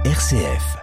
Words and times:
RCF. 0.00 0.80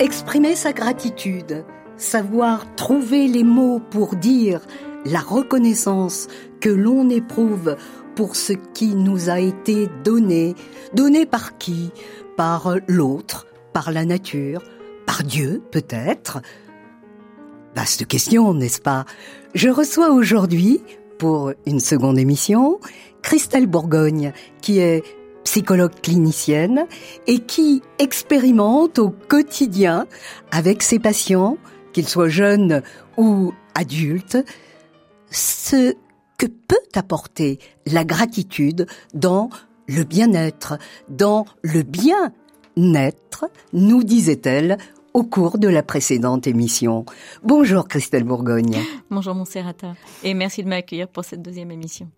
Exprimer 0.00 0.58
sa 0.58 0.72
gratitude, 0.74 1.64
savoir 1.96 2.74
trouver 2.76 3.28
les 3.28 3.44
mots 3.44 3.80
pour 3.90 4.16
dire 4.16 4.60
la 5.04 5.20
reconnaissance 5.20 6.28
que 6.60 6.70
l'on 6.70 7.08
éprouve 7.10 7.76
pour 8.14 8.36
ce 8.36 8.52
qui 8.52 8.94
nous 8.94 9.28
a 9.28 9.40
été 9.40 9.88
donné, 10.04 10.54
donné 10.94 11.26
par 11.26 11.58
qui? 11.58 11.90
Par 12.36 12.76
l'autre, 12.88 13.46
par 13.72 13.92
la 13.92 14.04
nature, 14.04 14.62
par 15.06 15.22
Dieu 15.22 15.62
peut-être? 15.70 16.40
Vaste 17.76 18.06
question, 18.06 18.54
n'est-ce 18.54 18.80
pas? 18.80 19.04
Je 19.54 19.68
reçois 19.68 20.10
aujourd'hui, 20.10 20.80
pour 21.18 21.52
une 21.66 21.80
seconde 21.80 22.18
émission, 22.18 22.80
Christelle 23.22 23.66
Bourgogne, 23.66 24.32
qui 24.60 24.78
est 24.78 25.02
psychologue 25.44 25.94
clinicienne 26.02 26.86
et 27.26 27.40
qui 27.40 27.82
expérimente 27.98 28.98
au 28.98 29.10
quotidien 29.10 30.06
avec 30.50 30.82
ses 30.82 30.98
patients, 30.98 31.58
qu'ils 31.94 32.08
soient 32.08 32.28
jeunes 32.28 32.82
ou 33.16 33.54
adultes, 33.74 34.36
ce 35.30 35.94
que 36.36 36.46
peut 36.46 36.76
apporter 36.94 37.58
la 37.86 38.04
gratitude 38.04 38.86
dans 39.14 39.48
le 39.86 40.04
bien-être, 40.04 40.78
dans 41.08 41.46
le 41.62 41.82
bien-être, 41.82 43.46
nous 43.72 44.02
disait-elle 44.02 44.76
au 45.14 45.22
cours 45.22 45.58
de 45.58 45.68
la 45.68 45.84
précédente 45.84 46.46
émission. 46.48 47.04
Bonjour 47.44 47.86
Christelle 47.86 48.24
Bourgogne. 48.24 48.80
Bonjour 49.10 49.34
Monserrata 49.34 49.94
et 50.24 50.34
merci 50.34 50.64
de 50.64 50.68
m'accueillir 50.68 51.06
pour 51.08 51.24
cette 51.24 51.42
deuxième 51.42 51.70
émission. 51.70 52.10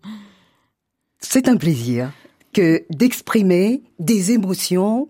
C'est 1.19 1.47
un 1.47 1.57
plaisir 1.57 2.11
que 2.53 2.83
d'exprimer 2.89 3.83
des 3.99 4.31
émotions 4.31 5.09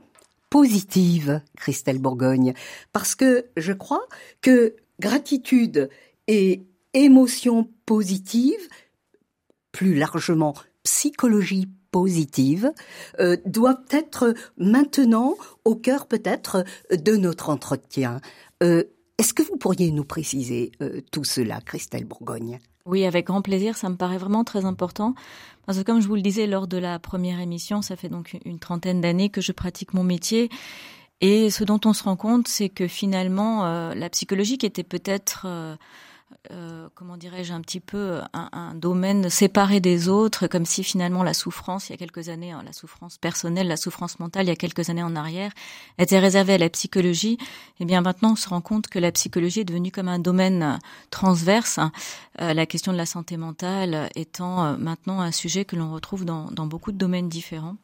positives, 0.49 1.41
Christelle 1.57 1.99
Bourgogne, 1.99 2.53
parce 2.93 3.15
que 3.15 3.45
je 3.57 3.73
crois 3.73 4.05
que 4.41 4.75
gratitude 4.99 5.89
et 6.27 6.63
émotion 6.93 7.69
positive, 7.85 8.59
plus 9.71 9.95
largement 9.95 10.55
psychologie 10.83 11.67
positive, 11.91 12.71
euh, 13.19 13.37
doivent 13.45 13.85
être 13.91 14.33
maintenant 14.57 15.35
au 15.65 15.75
cœur 15.75 16.07
peut-être 16.07 16.63
de 16.91 17.15
notre 17.15 17.49
entretien. 17.49 18.19
Euh, 18.63 18.83
Est-ce 19.17 19.33
que 19.33 19.43
vous 19.43 19.57
pourriez 19.57 19.91
nous 19.91 20.05
préciser 20.05 20.71
euh, 20.81 21.01
tout 21.11 21.23
cela, 21.23 21.59
Christelle 21.61 22.05
Bourgogne? 22.05 22.59
Oui, 22.87 23.05
avec 23.05 23.27
grand 23.27 23.41
plaisir. 23.41 23.77
Ça 23.77 23.89
me 23.89 23.95
paraît 23.95 24.17
vraiment 24.17 24.43
très 24.43 24.65
important 24.65 25.13
parce 25.65 25.77
que 25.77 25.83
comme 25.83 26.01
je 26.01 26.07
vous 26.07 26.15
le 26.15 26.21
disais 26.21 26.47
lors 26.47 26.67
de 26.67 26.77
la 26.77 26.97
première 26.97 27.41
émission, 27.41 27.81
ça 27.81 27.97
fait 27.97 28.09
donc 28.09 28.37
une 28.45 28.57
trentaine 28.57 29.01
d'années 29.01 29.29
que 29.29 29.41
je 29.41 29.51
pratique 29.51 29.93
mon 29.93 30.03
métier. 30.03 30.49
Et 31.19 31.49
ce 31.49 31.63
dont 31.63 31.79
on 31.83 31.93
se 31.93 32.03
rend 32.03 32.15
compte, 32.15 32.47
c'est 32.47 32.69
que 32.69 32.87
finalement, 32.87 33.65
euh, 33.65 33.93
la 33.93 34.09
psychologie 34.09 34.57
qui 34.57 34.65
était 34.65 34.83
peut-être 34.83 35.43
euh, 35.45 35.75
euh, 36.51 36.87
comment 36.95 37.17
dirais-je, 37.17 37.53
un 37.53 37.61
petit 37.61 37.79
peu 37.79 38.21
un, 38.33 38.49
un, 38.51 38.73
domaine 38.73 39.29
séparé 39.29 39.79
des 39.79 40.07
autres, 40.07 40.47
comme 40.47 40.65
si 40.65 40.83
finalement 40.83 41.23
la 41.23 41.33
souffrance, 41.33 41.89
il 41.89 41.93
y 41.93 41.95
a 41.95 41.97
quelques 41.97 42.29
années, 42.29 42.51
hein, 42.51 42.63
la 42.65 42.73
souffrance 42.73 43.17
personnelle, 43.17 43.67
la 43.67 43.77
souffrance 43.77 44.19
mentale, 44.19 44.45
il 44.45 44.49
y 44.49 44.51
a 44.51 44.55
quelques 44.55 44.89
années 44.89 45.03
en 45.03 45.15
arrière, 45.15 45.51
était 45.97 46.19
réservée 46.19 46.53
à 46.53 46.57
la 46.57 46.69
psychologie. 46.69 47.37
Et 47.79 47.83
eh 47.83 47.85
bien 47.85 48.01
maintenant, 48.01 48.33
on 48.33 48.35
se 48.35 48.49
rend 48.49 48.61
compte 48.61 48.87
que 48.87 48.99
la 48.99 49.11
psychologie 49.11 49.61
est 49.61 49.65
devenue 49.65 49.91
comme 49.91 50.07
un 50.07 50.19
domaine 50.19 50.79
transverse, 51.11 51.77
hein, 51.77 51.91
euh, 52.41 52.53
la 52.53 52.65
question 52.65 52.91
de 52.91 52.97
la 52.97 53.05
santé 53.05 53.37
mentale 53.37 54.09
étant 54.15 54.63
euh, 54.63 54.77
maintenant 54.77 55.21
un 55.21 55.31
sujet 55.31 55.65
que 55.65 55.75
l'on 55.75 55.91
retrouve 55.91 56.25
dans, 56.25 56.51
dans, 56.51 56.67
beaucoup 56.67 56.91
de 56.91 56.97
domaines 56.97 57.29
différents. 57.29 57.75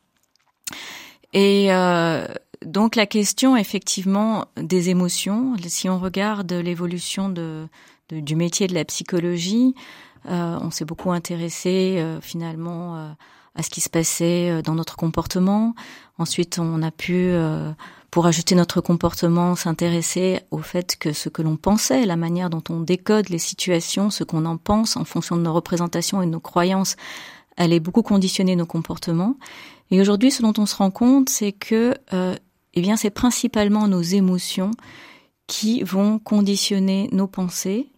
Et 1.34 1.74
euh, 1.74 2.28
donc 2.66 2.96
la 2.96 3.06
question 3.06 3.58
effectivement 3.58 4.46
des 4.58 4.90
émotions, 4.90 5.56
si 5.68 5.90
on 5.90 6.00
regarde 6.00 6.52
l'évolution 6.52 7.30
de 7.30 7.68
du 8.22 8.36
métier 8.36 8.68
de 8.68 8.74
la 8.74 8.86
psychologie. 8.86 9.76
Euh, 10.30 10.58
on 10.62 10.72
s'est 10.72 10.86
beaucoup 10.86 11.12
intéressé 11.12 11.98
euh, 11.98 12.22
finalement 12.22 12.96
euh, 12.96 13.10
à 13.56 13.64
ce 13.64 13.70
qui 13.70 13.82
se 13.82 13.90
passait 13.90 14.62
dans 14.64 14.74
notre 14.74 14.96
comportement. 14.96 15.76
Ensuite, 16.18 16.58
on 16.58 16.82
a 16.82 16.90
pu, 16.90 17.32
pour 18.10 18.26
ajuster 18.26 18.56
notre 18.56 18.82
comportement, 18.82 19.56
s'intéresser 19.56 20.40
au 20.50 20.58
fait 20.58 20.96
que 20.98 21.14
ce 21.14 21.30
que 21.30 21.44
l'on 21.44 21.56
pensait, 21.56 22.08
la 22.08 22.16
manière 22.16 22.50
dont 22.50 22.64
on 22.72 22.80
décode 22.80 23.30
les 23.30 23.38
situations, 23.38 24.10
ce 24.10 24.24
qu'on 24.24 24.46
en 24.46 24.58
pense 24.58 24.98
en 24.98 25.06
fonction 25.06 25.36
de 25.36 25.44
nos 25.44 25.54
représentations 25.54 26.24
et 26.24 26.26
de 26.26 26.32
nos 26.32 26.40
croyances, 26.40 26.96
allait 27.56 27.80
beaucoup 27.80 28.02
conditionner 28.02 28.56
nos 28.56 28.66
comportements. 28.66 29.38
Et 29.92 30.02
aujourd'hui, 30.02 30.32
ce 30.32 30.42
dont 30.42 30.54
on 30.58 30.66
se 30.66 30.76
rend 30.76 30.90
compte, 30.90 31.30
c'est 31.30 31.52
que, 31.52 31.94
eh 32.12 32.82
bien, 32.82 32.96
c'est 32.96 33.12
principalement 33.12 33.88
nos 33.88 34.02
émotions 34.02 34.72
qui 35.46 35.84
vont 35.84 36.18
conditionner 36.18 37.08
nos 37.12 37.28
pensées 37.28 37.93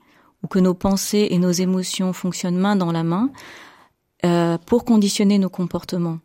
que 0.47 0.59
nos 0.59 0.73
pensées 0.73 1.28
et 1.31 1.38
nos 1.38 1.51
émotions 1.51 2.13
fonctionnent 2.13 2.57
main 2.57 2.75
dans 2.75 2.91
la 2.91 3.03
main 3.03 3.29
euh, 4.25 4.57
pour 4.66 4.85
conditionner 4.85 5.38
nos 5.38 5.50
comportements. 5.50 6.19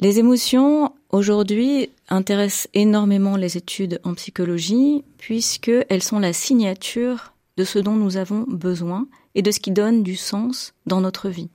Les 0.00 0.18
émotions, 0.18 0.92
aujourd'hui, 1.10 1.90
intéressent 2.08 2.68
énormément 2.74 3.36
les 3.36 3.56
études 3.56 4.00
en 4.04 4.14
psychologie, 4.14 5.04
puisqu'elles 5.18 6.02
sont 6.02 6.20
la 6.20 6.32
signature 6.32 7.32
de 7.56 7.64
ce 7.64 7.80
dont 7.80 7.94
nous 7.94 8.16
avons 8.16 8.44
besoin 8.46 9.08
et 9.34 9.42
de 9.42 9.50
ce 9.50 9.58
qui 9.58 9.72
donne 9.72 10.02
du 10.02 10.16
sens 10.16 10.74
dans 10.86 11.00
notre 11.00 11.28
vie. 11.28 11.48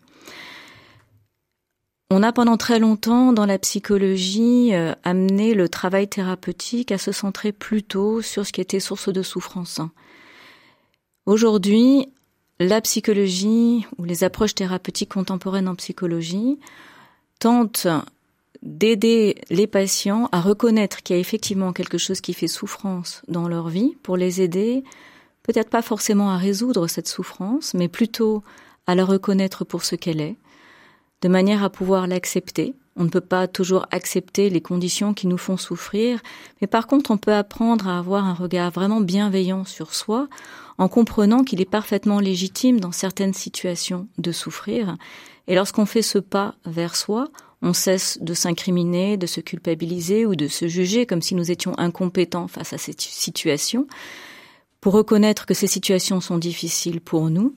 On 2.10 2.22
a 2.22 2.32
pendant 2.32 2.58
très 2.58 2.80
longtemps 2.80 3.34
dans 3.34 3.46
la 3.46 3.58
psychologie 3.58 4.76
euh, 4.76 4.94
amené 5.04 5.54
le 5.54 5.68
travail 5.68 6.08
thérapeutique 6.08 6.92
à 6.92 6.98
se 6.98 7.12
centrer 7.12 7.52
plutôt 7.52 8.22
sur 8.22 8.46
ce 8.46 8.52
qui 8.52 8.62
était 8.62 8.80
source 8.80 9.10
de 9.10 9.24
souffrance. 9.24 9.80
Aujourd'hui, 11.26 12.10
la 12.60 12.82
psychologie 12.82 13.86
ou 13.98 14.04
les 14.04 14.26
approches 14.26 14.56
thérapeutiques 14.56 15.14
contemporaines 15.14 15.70
en 15.70 15.76
psychologie 15.76 16.60
tentent 17.40 17.88
d'aider 18.62 19.36
les 19.50 19.68
patients 19.68 20.28
à 20.34 20.42
reconnaître 20.42 21.02
qu'il 21.02 21.16
y 21.16 21.18
a 21.18 21.22
effectivement 21.22 21.72
quelque 21.72 21.98
chose 21.98 22.20
qui 22.20 22.34
fait 22.34 22.48
souffrance 22.48 23.22
dans 23.30 23.48
leur 23.48 23.70
vie 23.70 23.96
pour 24.04 24.18
les 24.18 24.42
aider, 24.42 24.84
peut-être 25.44 25.70
pas 25.70 25.82
forcément 25.82 26.30
à 26.30 26.38
résoudre 26.38 26.88
cette 26.88 27.08
souffrance, 27.08 27.74
mais 27.74 27.88
plutôt 27.88 28.44
à 28.86 28.94
la 28.94 29.06
reconnaître 29.06 29.64
pour 29.64 29.86
ce 29.86 29.96
qu'elle 29.96 30.20
est, 30.20 30.36
de 31.22 31.30
manière 31.30 31.64
à 31.64 31.70
pouvoir 31.70 32.06
l'accepter. 32.06 32.74
On 32.98 33.06
ne 33.06 33.10
peut 33.10 33.22
pas 33.22 33.48
toujours 33.48 33.88
accepter 33.92 34.50
les 34.50 34.62
conditions 34.62 35.14
qui 35.14 35.28
nous 35.28 35.38
font 35.38 35.58
souffrir, 35.58 36.20
mais 36.60 36.68
par 36.68 36.86
contre 36.86 37.12
on 37.12 37.18
peut 37.18 37.34
apprendre 37.34 37.88
à 37.88 37.98
avoir 37.98 38.26
un 38.26 38.34
regard 38.34 38.72
vraiment 38.72 39.00
bienveillant 39.00 39.64
sur 39.64 39.96
soi 39.96 40.28
en 40.78 40.88
comprenant 40.88 41.44
qu'il 41.44 41.62
est 41.62 41.70
parfaitement 41.70 42.20
légitime 42.20 42.80
dans 42.80 42.92
certaines 42.92 43.34
situations 43.34 44.08
de 44.18 44.32
souffrir. 44.32 44.98
Et 45.48 45.56
lorsqu'on 45.56 45.86
fait 45.86 46.02
ce 46.02 46.20
pas 46.20 46.56
vers 46.66 46.96
soi, 46.96 47.30
on 47.62 47.74
cesse 47.74 48.18
de 48.22 48.34
s'incriminer, 48.34 49.18
de 49.18 49.26
se 49.26 49.40
culpabiliser 49.40 50.26
ou 50.26 50.36
de 50.36 50.48
se 50.48 50.68
juger 50.68 51.06
comme 51.06 51.22
si 51.22 51.34
nous 51.36 51.50
étions 51.50 51.78
incompétents 51.80 52.48
face 52.48 52.74
à 52.74 52.78
cette 52.78 53.02
situation. 53.02 53.88
Pour 54.82 54.94
reconnaître 54.94 55.46
que 55.46 55.54
ces 55.54 55.68
situations 55.68 56.20
sont 56.20 56.38
difficiles 56.38 57.00
pour 57.00 57.30
nous, 57.30 57.56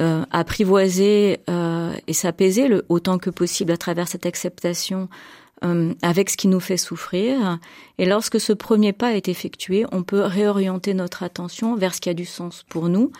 euh, 0.00 0.24
apprivoiser 0.30 1.40
euh, 1.50 1.94
et 2.06 2.12
s'apaiser 2.12 2.68
autant 2.88 3.18
que 3.18 3.30
possible 3.30 3.72
à 3.72 3.76
travers 3.76 4.08
cette 4.08 4.26
acceptation 4.26 5.08
euh, 5.62 5.94
avec 6.02 6.30
ce 6.30 6.36
qui 6.36 6.48
nous 6.48 6.60
fait 6.60 6.76
souffrir. 6.76 7.58
Et 7.98 8.06
lorsque 8.06 8.40
ce 8.40 8.52
premier 8.52 8.92
pas 8.92 9.12
est 9.12 9.28
effectué, 9.28 9.86
on 9.92 10.02
peut 10.02 10.22
réorienter 10.22 10.94
notre 10.94 11.22
attention 11.22 11.76
vers 11.76 11.94
ce 11.94 12.00
qui 12.00 12.10
a 12.10 12.14
du 12.14 12.24
sens 12.24 12.64
pour 12.68 12.88
nous 12.88 13.12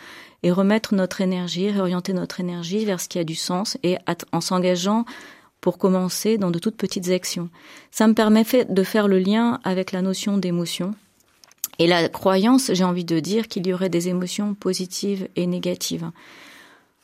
et 0.43 0.51
remettre 0.51 0.95
notre 0.95 1.21
énergie, 1.21 1.71
réorienter 1.71 2.13
notre 2.13 2.41
énergie 2.41 2.85
vers 2.85 3.01
ce 3.01 3.09
qui 3.09 3.19
a 3.19 3.25
du 3.25 3.35
sens 3.35 3.79
et 3.83 3.97
en 4.33 4.41
s'engageant 4.41 5.05
pour 5.61 5.79
commencer 5.79 6.37
dans 6.37 6.51
de 6.51 6.59
toutes 6.59 6.77
petites 6.77 7.09
actions. 7.09 7.49
Ça 7.91 8.07
me 8.07 8.13
permet 8.13 8.45
de 8.69 8.83
faire 8.83 9.09
le 9.09 9.19
lien 9.19 9.61
avec 9.65 9.93
la 9.93 10.03
notion 10.03 10.37
d'émotion. 10.37 10.95
Et 11.79 11.87
la 11.87 12.09
croyance, 12.09 12.71
j'ai 12.75 12.85
envie 12.85 13.07
de 13.07 13.19
dire 13.21 13.49
qu'il 13.49 13.67
y 13.67 13.73
aurait 13.73 13.89
des 13.89 14.09
émotions 14.09 14.55
positives 14.55 15.29
et 15.37 15.47
négatives. 15.47 16.11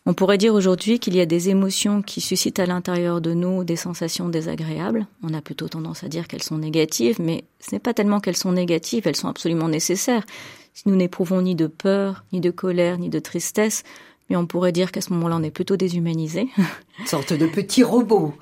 On 0.06 0.14
pourrait 0.14 0.38
dire 0.38 0.55
aujourd'hui 0.55 0.99
qu'il 0.99 1.14
y 1.14 1.20
a 1.20 1.26
des 1.26 1.50
émotions 1.50 2.00
qui 2.00 2.20
suscitent 2.20 2.58
à 2.58 2.67
l'intérieur 2.67 3.20
de 3.20 3.35
nous 3.35 3.64
des 3.64 3.76
sensations 3.76 4.29
désagréables. 4.29 5.06
On 5.23 5.35
a 5.35 5.43
plutôt 5.43 5.69
tendance 5.69 6.05
à 6.05 6.08
dire 6.08 6.26
qu'elles 6.26 6.43
sont 6.43 6.58
négatives, 6.58 7.20
mais 7.20 7.44
ce 7.61 7.75
n'est 7.75 7.81
pas 7.81 7.93
tellement 7.93 8.20
qu'elles 8.20 8.37
sont 8.37 8.52
négatives, 8.52 9.06
elles 9.06 9.17
sont 9.17 9.29
absolument 9.29 9.69
nécessaires. 9.69 10.25
si 10.73 10.88
nous 10.88 10.97
n'éprouvons 10.97 11.43
ni 11.43 11.55
de 11.55 11.67
peur, 11.67 12.25
ni 12.32 12.41
de 12.41 12.50
colère, 12.50 12.99
ni 12.99 13.11
de 13.11 13.19
tristesse, 13.19 13.82
mais 14.31 14.37
on 14.37 14.47
pourrait 14.47 14.73
dire 14.73 14.91
qu'à 14.91 15.00
ce 15.00 15.12
moment-là, 15.12 15.37
on 15.38 15.43
est 15.43 15.50
plutôt 15.50 15.76
déshumanisé. 15.76 16.49
Une 16.99 17.06
sorte 17.06 17.32
de 17.35 17.46
petits 17.46 17.82
robots. 17.82 18.35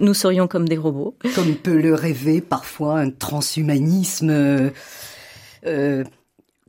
Nous 0.00 0.14
serions 0.14 0.46
comme 0.46 0.68
des 0.68 0.76
robots. 0.76 1.16
Comme 1.34 1.56
peut 1.56 1.80
le 1.80 1.94
rêver 1.94 2.40
parfois 2.40 3.00
un 3.00 3.10
transhumanisme 3.10 4.30
euh, 4.30 4.70
euh 5.66 6.04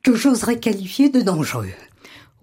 que 0.02 0.16
j'oserais 0.16 0.60
qualifier 0.60 1.08
de 1.08 1.22
dangereux. 1.22 1.70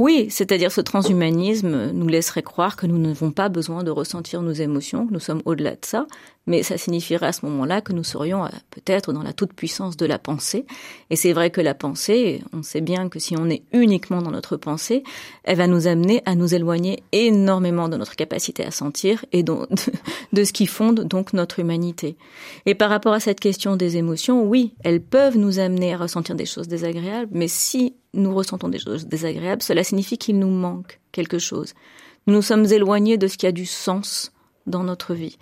Oui, 0.00 0.28
c'est-à-dire 0.30 0.72
ce 0.72 0.80
transhumanisme 0.80 1.90
nous 1.92 2.08
laisserait 2.08 2.42
croire 2.42 2.76
que 2.76 2.86
nous 2.86 2.96
n'avons 2.96 3.32
pas 3.32 3.50
besoin 3.50 3.82
de 3.82 3.90
ressentir 3.90 4.40
nos 4.40 4.50
émotions, 4.50 5.06
que 5.06 5.12
nous 5.12 5.20
sommes 5.20 5.42
au-delà 5.44 5.72
de 5.72 5.84
ça, 5.84 6.06
mais 6.46 6.62
ça 6.62 6.78
signifierait 6.78 7.26
à 7.26 7.32
ce 7.32 7.44
moment-là 7.46 7.80
que 7.80 7.92
nous 7.92 8.04
serions 8.04 8.44
euh, 8.44 8.48
peut-être 8.70 9.12
dans 9.12 9.22
la 9.22 9.32
toute-puissance 9.32 9.96
de 9.96 10.06
la 10.06 10.18
pensée. 10.18 10.66
Et 11.10 11.16
c'est 11.16 11.32
vrai 11.32 11.50
que 11.50 11.60
la 11.60 11.74
pensée, 11.74 12.42
on 12.52 12.62
sait 12.62 12.80
bien 12.80 13.08
que 13.08 13.18
si 13.18 13.36
on 13.36 13.48
est 13.48 13.62
uniquement 13.72 14.22
dans 14.22 14.30
notre 14.30 14.56
pensée, 14.56 15.04
elle 15.44 15.58
va 15.58 15.66
nous 15.66 15.86
amener 15.86 16.22
à 16.26 16.34
nous 16.34 16.54
éloigner 16.54 17.02
énormément 17.12 17.88
de 17.88 17.96
notre 17.96 18.16
capacité 18.16 18.64
à 18.64 18.70
sentir 18.70 19.24
et 19.32 19.42
de, 19.44 19.54
de 20.32 20.44
ce 20.44 20.52
qui 20.52 20.66
fonde 20.66 21.00
donc 21.04 21.32
notre 21.32 21.60
humanité. 21.60 22.16
Et 22.66 22.74
par 22.74 22.90
rapport 22.90 23.12
à 23.12 23.20
cette 23.20 23.40
question 23.40 23.76
des 23.76 23.96
émotions, 23.96 24.44
oui, 24.44 24.74
elles 24.82 25.02
peuvent 25.02 25.38
nous 25.38 25.58
amener 25.58 25.94
à 25.94 25.98
ressentir 25.98 26.34
des 26.34 26.46
choses 26.46 26.68
désagréables, 26.68 27.30
mais 27.32 27.48
si 27.48 27.94
nous 28.14 28.34
ressentons 28.34 28.68
des 28.68 28.78
choses 28.78 29.06
désagréables, 29.06 29.62
cela 29.62 29.84
signifie 29.84 30.18
qu'il 30.18 30.38
nous 30.38 30.50
manque 30.50 31.00
quelque 31.12 31.38
chose. 31.38 31.74
Nous 32.26 32.34
nous 32.34 32.42
sommes 32.42 32.66
éloignés 32.66 33.18
de 33.18 33.28
ce 33.28 33.36
qui 33.36 33.46
a 33.46 33.52
du 33.52 33.66
sens 33.66 34.32
dans 34.66 34.82
notre 34.82 35.14
vie. 35.14 35.38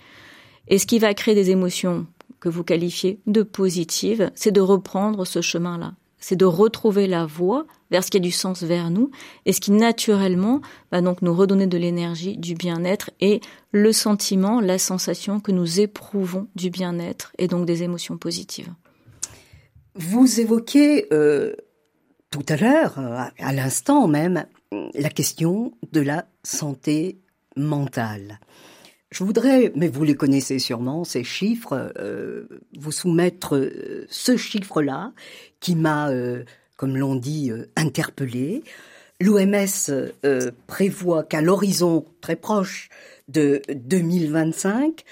Et 0.68 0.78
ce 0.78 0.86
qui 0.86 0.98
va 0.98 1.14
créer 1.14 1.34
des 1.34 1.50
émotions 1.50 2.06
que 2.40 2.48
vous 2.48 2.62
qualifiez 2.62 3.20
de 3.26 3.42
positives, 3.42 4.30
c'est 4.34 4.52
de 4.52 4.60
reprendre 4.60 5.24
ce 5.24 5.40
chemin-là. 5.40 5.94
C'est 6.20 6.36
de 6.36 6.44
retrouver 6.44 7.06
la 7.06 7.26
voie 7.26 7.66
vers 7.90 8.04
ce 8.04 8.10
qui 8.10 8.16
a 8.16 8.20
du 8.20 8.30
sens 8.30 8.62
vers 8.62 8.90
nous 8.90 9.10
et 9.46 9.52
ce 9.52 9.60
qui 9.60 9.70
naturellement 9.70 10.60
va 10.90 11.00
donc 11.00 11.22
nous 11.22 11.34
redonner 11.34 11.66
de 11.66 11.78
l'énergie, 11.78 12.36
du 12.36 12.54
bien-être 12.54 13.10
et 13.20 13.40
le 13.72 13.92
sentiment, 13.92 14.60
la 14.60 14.78
sensation 14.78 15.40
que 15.40 15.52
nous 15.52 15.80
éprouvons 15.80 16.48
du 16.54 16.70
bien-être 16.70 17.32
et 17.38 17.48
donc 17.48 17.66
des 17.66 17.82
émotions 17.82 18.18
positives. 18.18 18.72
Vous 19.94 20.40
évoquez 20.40 21.06
euh, 21.12 21.54
tout 22.30 22.44
à 22.48 22.56
l'heure, 22.56 22.98
à 22.98 23.52
l'instant 23.52 24.06
même, 24.06 24.44
la 24.94 25.08
question 25.08 25.72
de 25.92 26.00
la 26.00 26.26
santé 26.42 27.20
mentale. 27.56 28.40
Je 29.10 29.24
voudrais, 29.24 29.72
mais 29.74 29.88
vous 29.88 30.04
les 30.04 30.14
connaissez 30.14 30.58
sûrement, 30.58 31.04
ces 31.04 31.24
chiffres, 31.24 31.92
euh, 31.98 32.46
vous 32.78 32.92
soumettre 32.92 33.56
euh, 33.56 34.06
ce 34.10 34.36
chiffre-là 34.36 35.12
qui 35.60 35.74
m'a, 35.74 36.10
comme 36.76 36.96
l'on 36.96 37.16
dit, 37.16 37.50
interpellé. 37.74 38.62
L'OMS 39.20 40.12
prévoit 40.66 41.24
qu'à 41.24 41.40
l'horizon 41.40 42.06
très 42.20 42.36
proche 42.36 42.90
de 43.26 43.62
2025, 43.74 45.02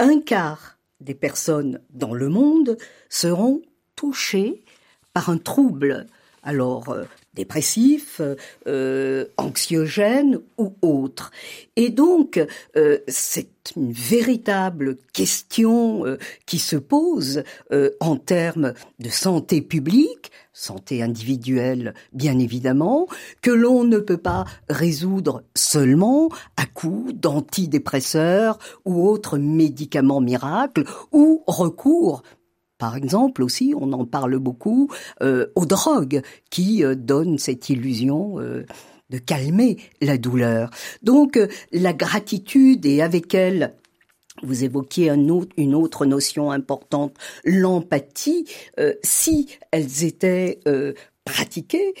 un 0.00 0.20
quart 0.20 0.76
des 1.00 1.14
personnes 1.14 1.80
dans 1.90 2.12
le 2.12 2.28
monde 2.28 2.76
seront 3.08 3.62
touchées 3.94 4.64
par 5.14 5.30
un 5.30 5.38
trouble 5.38 6.06
alors 6.42 6.94
euh, 7.36 7.46
dépressif, 7.46 8.20
euh, 8.66 9.26
anxiogène 9.36 10.40
ou 10.58 10.72
autre. 10.82 11.30
Et 11.76 11.90
donc, 11.90 12.44
euh, 12.76 12.98
c'est 13.08 13.48
une 13.76 13.92
véritable 13.92 14.96
question 15.12 16.04
qui 16.46 16.58
se 16.58 16.76
pose 16.76 17.42
en 17.98 18.16
termes 18.16 18.74
de 19.00 19.08
santé 19.08 19.60
publique, 19.60 20.30
santé 20.52 21.02
individuelle 21.02 21.92
bien 22.12 22.38
évidemment, 22.38 23.08
que 23.42 23.50
l'on 23.50 23.82
ne 23.82 23.98
peut 23.98 24.18
pas 24.18 24.44
résoudre 24.70 25.42
seulement 25.56 26.28
à 26.56 26.64
coup 26.64 27.08
d'antidépresseurs 27.12 28.58
ou 28.84 29.08
autres 29.08 29.36
médicaments 29.36 30.20
miracles 30.20 30.84
ou 31.10 31.42
recours 31.48 32.22
par 32.78 32.96
exemple 32.96 33.42
aussi, 33.42 33.74
on 33.78 33.92
en 33.92 34.04
parle 34.04 34.38
beaucoup, 34.38 34.90
euh, 35.22 35.46
aux 35.54 35.66
drogues 35.66 36.22
qui 36.50 36.84
euh, 36.84 36.94
donnent 36.94 37.38
cette 37.38 37.70
illusion 37.70 38.38
euh, 38.38 38.66
de 39.10 39.18
calmer 39.18 39.78
la 40.00 40.18
douleur. 40.18 40.70
Donc 41.02 41.38
la 41.72 41.92
gratitude 41.92 42.84
et 42.86 43.02
avec 43.02 43.34
elle 43.34 43.74
vous 44.42 44.64
évoquiez 44.64 45.08
une 45.08 45.74
autre 45.74 46.04
notion 46.04 46.50
importante, 46.50 47.14
l'empathie. 47.44 48.44
si 49.02 49.48
elles 49.70 50.04
étaient 50.04 50.60
pratiquées 51.24 51.94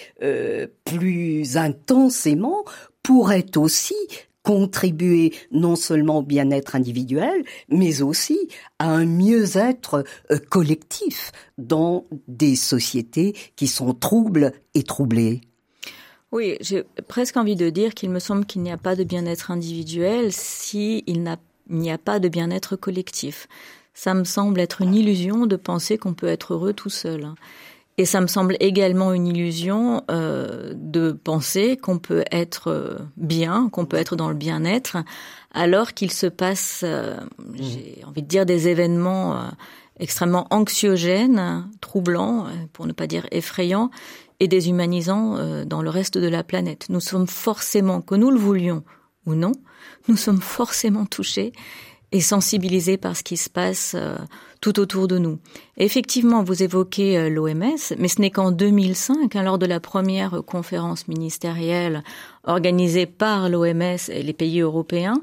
plus 0.84 1.56
intensément, 1.56 2.66
pourraient 3.02 3.56
aussi 3.56 3.94
contribuer 4.46 5.34
non 5.50 5.74
seulement 5.74 6.18
au 6.18 6.22
bien-être 6.22 6.76
individuel, 6.76 7.44
mais 7.68 8.00
aussi 8.00 8.38
à 8.78 8.88
un 8.88 9.04
mieux-être 9.04 10.04
euh, 10.30 10.38
collectif 10.38 11.32
dans 11.58 12.06
des 12.28 12.54
sociétés 12.54 13.34
qui 13.56 13.66
sont 13.66 13.92
troubles 13.92 14.52
et 14.74 14.84
troublées. 14.84 15.40
Oui, 16.30 16.56
j'ai 16.60 16.84
presque 17.08 17.36
envie 17.36 17.56
de 17.56 17.70
dire 17.70 17.92
qu'il 17.92 18.10
me 18.10 18.20
semble 18.20 18.46
qu'il 18.46 18.62
n'y 18.62 18.70
a 18.70 18.76
pas 18.76 18.94
de 18.94 19.02
bien-être 19.02 19.50
individuel 19.50 20.32
s'il 20.32 21.02
n'y 21.68 21.90
a 21.90 21.98
pas 21.98 22.20
de 22.20 22.28
bien-être 22.28 22.76
collectif. 22.76 23.48
Ça 23.94 24.14
me 24.14 24.24
semble 24.24 24.60
être 24.60 24.80
une 24.80 24.94
illusion 24.94 25.46
de 25.46 25.56
penser 25.56 25.98
qu'on 25.98 26.14
peut 26.14 26.28
être 26.28 26.54
heureux 26.54 26.72
tout 26.72 26.90
seul. 26.90 27.26
Et 27.98 28.04
ça 28.04 28.20
me 28.20 28.26
semble 28.26 28.56
également 28.60 29.12
une 29.12 29.26
illusion 29.26 30.02
euh, 30.10 30.74
de 30.76 31.12
penser 31.12 31.78
qu'on 31.78 31.98
peut 31.98 32.24
être 32.30 32.68
euh, 32.68 32.98
bien, 33.16 33.70
qu'on 33.70 33.86
peut 33.86 33.96
être 33.96 34.16
dans 34.16 34.28
le 34.28 34.34
bien-être, 34.34 34.98
alors 35.52 35.94
qu'il 35.94 36.12
se 36.12 36.26
passe, 36.26 36.82
euh, 36.84 37.16
j'ai 37.54 38.02
envie 38.06 38.22
de 38.22 38.28
dire, 38.28 38.44
des 38.44 38.68
événements 38.68 39.36
euh, 39.36 39.48
extrêmement 39.98 40.46
anxiogènes, 40.50 41.70
troublants, 41.80 42.48
pour 42.74 42.86
ne 42.86 42.92
pas 42.92 43.06
dire 43.06 43.26
effrayants, 43.30 43.90
et 44.40 44.48
déshumanisants 44.48 45.64
dans 45.64 45.80
le 45.80 45.88
reste 45.88 46.18
de 46.18 46.28
la 46.28 46.44
planète. 46.44 46.90
Nous 46.90 47.00
sommes 47.00 47.26
forcément, 47.26 48.02
que 48.02 48.14
nous 48.14 48.30
le 48.30 48.38
voulions 48.38 48.84
ou 49.24 49.34
non, 49.34 49.52
nous 50.08 50.18
sommes 50.18 50.42
forcément 50.42 51.06
touchés 51.06 51.52
et 52.16 52.20
sensibilisés 52.20 52.96
par 52.96 53.14
ce 53.14 53.22
qui 53.22 53.36
se 53.36 53.50
passe 53.50 53.92
euh, 53.94 54.16
tout 54.62 54.80
autour 54.80 55.06
de 55.06 55.18
nous. 55.18 55.38
effectivement, 55.76 56.42
vous 56.42 56.62
évoquez 56.62 57.18
euh, 57.18 57.28
l'OMS, 57.28 57.76
mais 57.98 58.08
ce 58.08 58.20
n'est 58.22 58.30
qu'en 58.30 58.52
2005, 58.52 59.36
hein, 59.36 59.42
lors 59.42 59.58
de 59.58 59.66
la 59.66 59.80
première 59.80 60.42
conférence 60.46 61.08
ministérielle 61.08 62.02
organisée 62.44 63.04
par 63.04 63.50
l'OMS 63.50 63.98
et 64.08 64.22
les 64.22 64.32
pays 64.32 64.60
européens, 64.60 65.20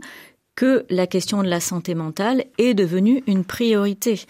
que 0.56 0.86
la 0.92 1.08
question 1.08 1.42
de 1.42 1.48
la 1.48 1.60
santé 1.60 1.96
mentale 1.96 2.46
est 2.60 2.76
devenue 2.76 3.24
une 3.26 3.44
priorité. 3.44 4.22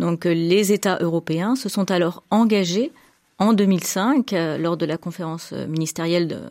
Donc 0.00 0.26
euh, 0.26 0.34
les 0.34 0.72
États 0.72 0.98
européens 1.00 1.54
se 1.54 1.68
sont 1.68 1.88
alors 1.92 2.24
engagés 2.30 2.90
en 3.38 3.52
2005, 3.52 4.34
lors 4.58 4.76
de 4.76 4.86
la 4.86 4.98
conférence 4.98 5.52
ministérielle 5.52 6.26
de, 6.26 6.34
euh, 6.34 6.48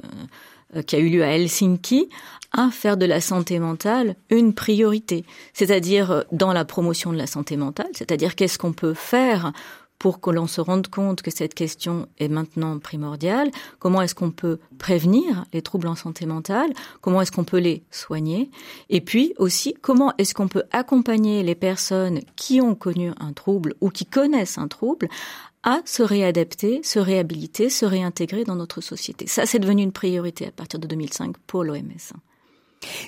qui 0.85 0.95
a 0.95 0.99
eu 0.99 1.09
lieu 1.09 1.23
à 1.23 1.27
Helsinki 1.27 2.09
à 2.51 2.69
faire 2.71 2.97
de 2.97 3.05
la 3.05 3.21
santé 3.21 3.59
mentale 3.59 4.15
une 4.29 4.53
priorité, 4.53 5.25
c'est-à-dire 5.53 6.11
euh, 6.11 6.21
dans 6.31 6.53
la 6.53 6.65
promotion 6.65 7.11
de 7.11 7.17
la 7.17 7.27
santé 7.27 7.57
mentale, 7.57 7.89
c'est-à-dire 7.93 8.35
qu'est-ce 8.35 8.57
qu'on 8.57 8.73
peut 8.73 8.93
faire 8.93 9.51
pour 9.99 10.21
que 10.21 10.29
l'on 10.29 10.47
se 10.47 10.61
rende 10.61 10.87
compte 10.87 11.21
que 11.21 11.31
cette 11.31 11.55
question 11.55 12.07
est 12.19 12.27
maintenant 12.27 12.77
primordiale, 12.77 13.49
comment 13.79 14.01
est-ce 14.01 14.13
qu'on 14.13 14.31
peut 14.31 14.59
prévenir 14.77 15.45
les 15.53 15.61
troubles 15.61 15.87
en 15.87 15.95
santé 15.95 16.25
mentale, 16.25 16.71
comment 17.01 17.21
est-ce 17.21 17.31
qu'on 17.31 17.43
peut 17.43 17.57
les 17.57 17.83
soigner, 17.89 18.51
et 18.89 19.01
puis 19.01 19.33
aussi 19.37 19.73
comment 19.81 20.13
est-ce 20.17 20.35
qu'on 20.35 20.47
peut 20.47 20.63
accompagner 20.71 21.41
les 21.43 21.55
personnes 21.55 22.19
qui 22.35 22.61
ont 22.61 22.75
connu 22.75 23.11
un 23.19 23.33
trouble 23.33 23.73
ou 23.81 23.89
qui 23.89 24.05
connaissent 24.05 24.59
un 24.59 24.67
trouble 24.67 25.07
à 25.63 25.81
se 25.85 26.03
réadapter, 26.03 26.81
se 26.83 26.99
réhabiliter, 26.99 27.69
se 27.69 27.85
réintégrer 27.85 28.43
dans 28.43 28.55
notre 28.55 28.81
société. 28.81 29.27
Ça, 29.27 29.45
c'est 29.45 29.59
devenu 29.59 29.83
une 29.83 29.91
priorité 29.91 30.47
à 30.47 30.51
partir 30.51 30.79
de 30.79 30.87
2005 30.87 31.35
pour 31.45 31.63
l'OMS. 31.63 32.13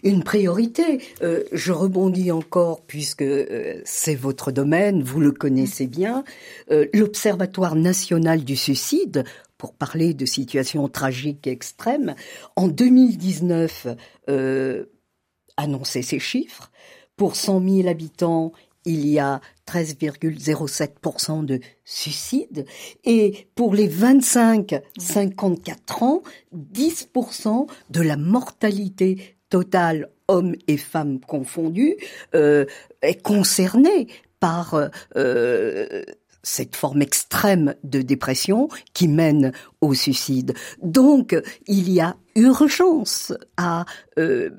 Une 0.04 0.24
priorité, 0.24 1.02
euh, 1.22 1.44
je 1.52 1.72
rebondis 1.72 2.32
encore 2.32 2.82
puisque 2.82 3.22
euh, 3.22 3.82
c'est 3.86 4.16
votre 4.16 4.52
domaine, 4.52 5.04
vous 5.04 5.20
le 5.20 5.32
connaissez 5.32 5.88
bien, 5.88 6.24
euh, 6.72 6.88
l'Observatoire 6.94 7.76
national 7.76 8.44
du 8.44 8.56
suicide, 8.56 9.24
pour 9.58 9.74
parler 9.74 10.14
de 10.14 10.26
situations 10.26 10.88
tragiques 10.88 11.46
et 11.46 11.52
extrêmes, 11.52 12.16
en 12.56 12.70
2019 12.70 13.88
annonçait 15.58 16.02
ces 16.02 16.20
chiffres. 16.20 16.72
Pour 17.18 17.36
100 17.36 17.68
000 17.68 17.90
habitants, 17.90 18.54
il 18.86 19.06
y 19.06 19.20
a 19.20 19.42
13,07% 19.70 21.46
de 21.46 21.60
suicides 21.86 22.66
et 23.04 23.48
pour 23.54 23.76
les 23.76 23.88
25-54 23.88 26.04
ans, 26.04 26.24
10% 26.56 27.68
de 27.92 28.02
la 28.02 28.18
mortalité 28.18 29.38
totale 29.50 30.10
hommes 30.28 30.56
et 30.68 30.78
femmes 30.78 31.20
confondus 31.20 31.98
euh, 32.34 32.66
est 33.02 33.22
concernée 33.22 34.08
par 34.40 34.90
euh, 35.16 36.04
cette 36.42 36.76
forme 36.76 37.02
extrême 37.02 37.76
de 37.84 38.02
dépression 38.02 38.70
qui 38.94 39.08
mène 39.08 39.52
au 39.82 39.94
suicide. 39.94 40.54
Donc, 40.82 41.36
il 41.68 41.92
y 41.92 42.00
a 42.00 42.16
urgence 42.36 43.34
à 43.58 43.86
euh, 44.18 44.50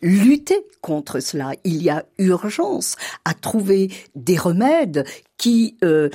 lutter 0.00 0.64
contre 0.80 1.20
cela. 1.20 1.52
Il 1.64 1.82
y 1.82 1.90
a 1.90 2.04
urgence 2.18 2.96
à 3.24 3.34
trouver 3.34 3.90
des 4.14 4.36
remèdes 4.36 5.04
qui 5.36 5.76
euh, 5.82 6.08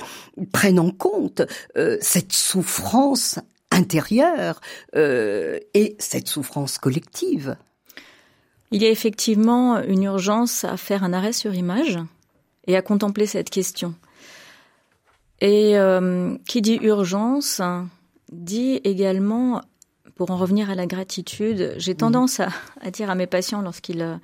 prennent 0.52 0.80
en 0.80 0.90
compte 0.90 1.42
euh, 1.76 1.98
cette 2.00 2.32
souffrance 2.32 3.38
intérieure 3.70 4.60
et 4.94 5.96
cette 5.98 6.28
souffrance 6.28 6.78
collective. 6.78 7.56
Il 8.70 8.82
y 8.82 8.86
a 8.86 8.90
effectivement 8.90 9.80
une 9.82 10.04
urgence 10.04 10.64
à 10.64 10.76
faire 10.76 11.02
un 11.02 11.12
arrêt 11.12 11.32
sur 11.32 11.54
image 11.54 11.98
et 12.66 12.76
à 12.76 12.82
contempler 12.82 13.26
cette 13.26 13.50
question. 13.50 13.94
Et 15.40 15.76
euh, 15.78 16.36
qui 16.46 16.62
dit 16.62 16.78
urgence 16.82 17.60
dit 18.32 18.80
également, 18.84 19.60
pour 20.14 20.30
en 20.30 20.36
revenir 20.36 20.70
à 20.70 20.74
la 20.74 20.86
gratitude, 20.86 21.74
j'ai 21.76 21.94
tendance 21.94 22.40
à, 22.40 22.90
dire 22.90 23.10
à 23.10 23.14
mes 23.14 23.26
patients 23.26 23.62
lorsqu'ils 23.62 24.20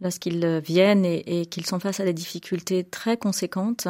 lorsqu'ils 0.00 0.60
viennent 0.62 1.04
et, 1.04 1.46
qu'ils 1.46 1.64
sont 1.64 1.80
face 1.80 2.00
à 2.00 2.04
des 2.04 2.12
difficultés 2.12 2.84
très 2.84 3.16
conséquentes, 3.16 3.88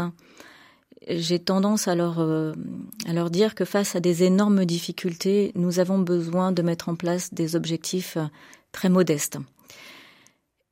j'ai 1.09 1.39
tendance 1.39 1.89
à 1.89 1.95
leur, 1.95 2.21
euh, 2.21 2.53
à 3.07 3.13
leur 3.13 3.31
dire 3.31 3.55
que 3.55 3.65
face 3.65 3.97
à 3.97 4.01
des 4.01 4.25
énormes 4.25 4.65
difficultés, 4.65 5.53
nous 5.55 5.79
avons 5.79 5.99
besoin 5.99 6.53
de 6.53 6.63
mettre 6.63 6.89
en 6.89 6.97
place 6.97 7.33
des 7.33 7.57
objectifs 7.57 8.19
très 8.73 8.89
modestes. 8.89 9.39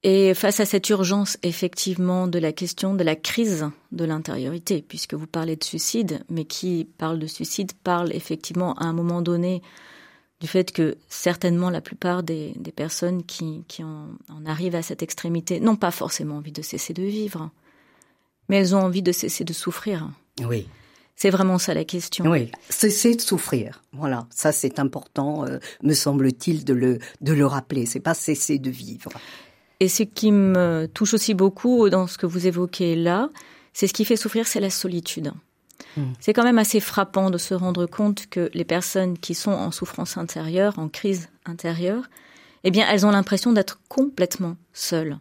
Et 0.07 0.35
face 0.35 0.61
à 0.61 0.67
cette 0.67 0.91
urgence, 0.91 1.39
effectivement, 1.43 2.27
de 2.27 2.39
la 2.39 2.53
question 2.53 2.95
de 2.95 3.03
la 3.03 3.17
crise 3.17 3.71
de 3.91 4.05
l'intériorité, 4.05 4.85
puisque 4.87 5.15
vous 5.15 5.27
parlez 5.27 5.57
de 5.57 5.65
suicide, 5.65 6.21
mais 6.29 6.45
qui 6.45 6.87
parle 6.99 7.19
de 7.19 7.27
suicide 7.27 7.73
parle 7.85 8.13
effectivement 8.13 8.75
à 8.75 8.85
un 8.85 8.93
moment 8.93 9.23
donné 9.23 9.63
du 10.41 10.47
fait 10.47 10.73
que 10.73 10.97
certainement 11.09 11.71
la 11.71 11.81
plupart 11.81 12.23
des, 12.23 12.53
des 12.57 12.73
personnes 12.73 13.25
qui, 13.25 13.65
qui 13.69 13.83
en, 13.83 14.09
en, 14.29 14.45
arrivent 14.47 14.75
à 14.75 14.83
cette 14.83 15.03
extrémité 15.03 15.61
n'ont 15.61 15.77
pas 15.77 15.91
forcément 15.91 16.37
envie 16.37 16.53
de 16.53 16.63
cesser 16.63 16.93
de 16.93 17.03
vivre, 17.03 17.51
mais 18.49 18.57
elles 18.57 18.75
ont 18.75 18.81
envie 18.81 19.03
de 19.03 19.13
cesser 19.13 19.45
de 19.45 19.53
souffrir. 19.53 20.11
Oui. 20.41 20.67
C'est 21.17 21.31
vraiment 21.31 21.59
ça 21.59 21.75
la 21.75 21.85
question. 21.85 22.25
Oui, 22.27 22.51
cesser 22.69 23.15
de 23.15 23.21
souffrir. 23.21 23.83
Voilà, 23.93 24.27
ça 24.31 24.51
c'est 24.51 24.79
important, 24.81 25.47
euh, 25.47 25.59
me 25.83 25.95
semble-t-il, 25.95 26.65
de 26.65 26.75
le 26.75 26.99
de 27.21 27.33
le 27.33 27.47
rappeler. 27.47 27.87
C'est 27.87 28.01
pas 28.01 28.15
cesser 28.15 28.59
de 28.59 28.71
vivre. 28.71 29.11
Et 29.81 29.89
ce 29.89 30.03
qui 30.03 30.33
me 30.33 30.89
touche 30.93 31.15
aussi 31.15 31.35
beaucoup 31.35 31.89
dans 31.89 32.07
ce 32.07 32.19
que 32.19 32.27
vous 32.27 32.47
évoquez 32.47 32.97
là, 32.97 33.31
c'est 33.73 33.87
ce 33.87 33.93
qui 33.93 34.05
fait 34.05 34.17
souffrir, 34.17 34.47
c'est 34.47 34.61
la 34.61 34.71
solitude. 34.71 35.33
Hmm. 35.97 36.13
C'est 36.21 36.33
quand 36.33 36.45
même 36.45 36.59
assez 36.59 36.81
frappant 36.81 37.31
de 37.31 37.39
se 37.39 37.55
rendre 37.55 37.87
compte 37.87 38.27
que 38.27 38.51
les 38.55 38.65
personnes 38.65 39.19
qui 39.19 39.35
sont 39.35 39.53
en 39.53 39.71
souffrance 39.71 40.17
intérieure, 40.17 40.79
en 40.79 40.89
crise 40.89 41.29
intérieure, 41.47 42.05
eh 42.65 42.71
bien, 42.71 42.87
elles 42.91 43.07
ont 43.07 43.11
l'impression 43.11 43.53
d'être 43.53 43.81
complètement 43.89 44.57
seules. 44.73 45.19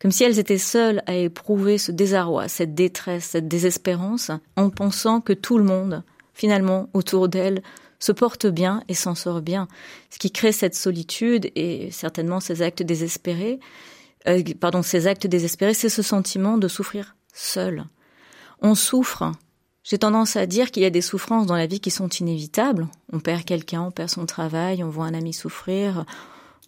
Comme 0.00 0.10
si 0.10 0.24
elles 0.24 0.38
étaient 0.38 0.58
seules 0.58 1.02
à 1.06 1.14
éprouver 1.14 1.78
ce 1.78 1.92
désarroi, 1.92 2.48
cette 2.48 2.74
détresse, 2.74 3.24
cette 3.24 3.48
désespérance, 3.48 4.30
en 4.56 4.70
pensant 4.70 5.20
que 5.20 5.32
tout 5.32 5.58
le 5.58 5.64
monde, 5.64 6.02
finalement, 6.34 6.88
autour 6.94 7.28
d'elles, 7.28 7.62
se 7.98 8.12
porte 8.12 8.46
bien 8.46 8.82
et 8.88 8.94
s'en 8.94 9.14
sort 9.14 9.42
bien. 9.42 9.68
Ce 10.08 10.18
qui 10.18 10.32
crée 10.32 10.52
cette 10.52 10.74
solitude 10.74 11.50
et 11.54 11.90
certainement 11.90 12.40
ces 12.40 12.62
actes 12.62 12.82
désespérés, 12.82 13.60
euh, 14.26 14.42
pardon, 14.58 14.82
ces 14.82 15.06
actes 15.06 15.26
désespérés, 15.26 15.74
c'est 15.74 15.88
ce 15.88 16.02
sentiment 16.02 16.58
de 16.58 16.66
souffrir 16.66 17.14
seul. 17.32 17.84
On 18.60 18.74
souffre. 18.74 19.32
J'ai 19.82 19.98
tendance 19.98 20.36
à 20.36 20.46
dire 20.46 20.70
qu'il 20.70 20.82
y 20.82 20.86
a 20.86 20.90
des 20.90 21.00
souffrances 21.00 21.46
dans 21.46 21.56
la 21.56 21.66
vie 21.66 21.80
qui 21.80 21.90
sont 21.90 22.08
inévitables. 22.08 22.88
On 23.12 23.20
perd 23.20 23.44
quelqu'un, 23.44 23.82
on 23.82 23.90
perd 23.90 24.10
son 24.10 24.26
travail, 24.26 24.84
on 24.84 24.90
voit 24.90 25.06
un 25.06 25.14
ami 25.14 25.32
souffrir. 25.32 26.04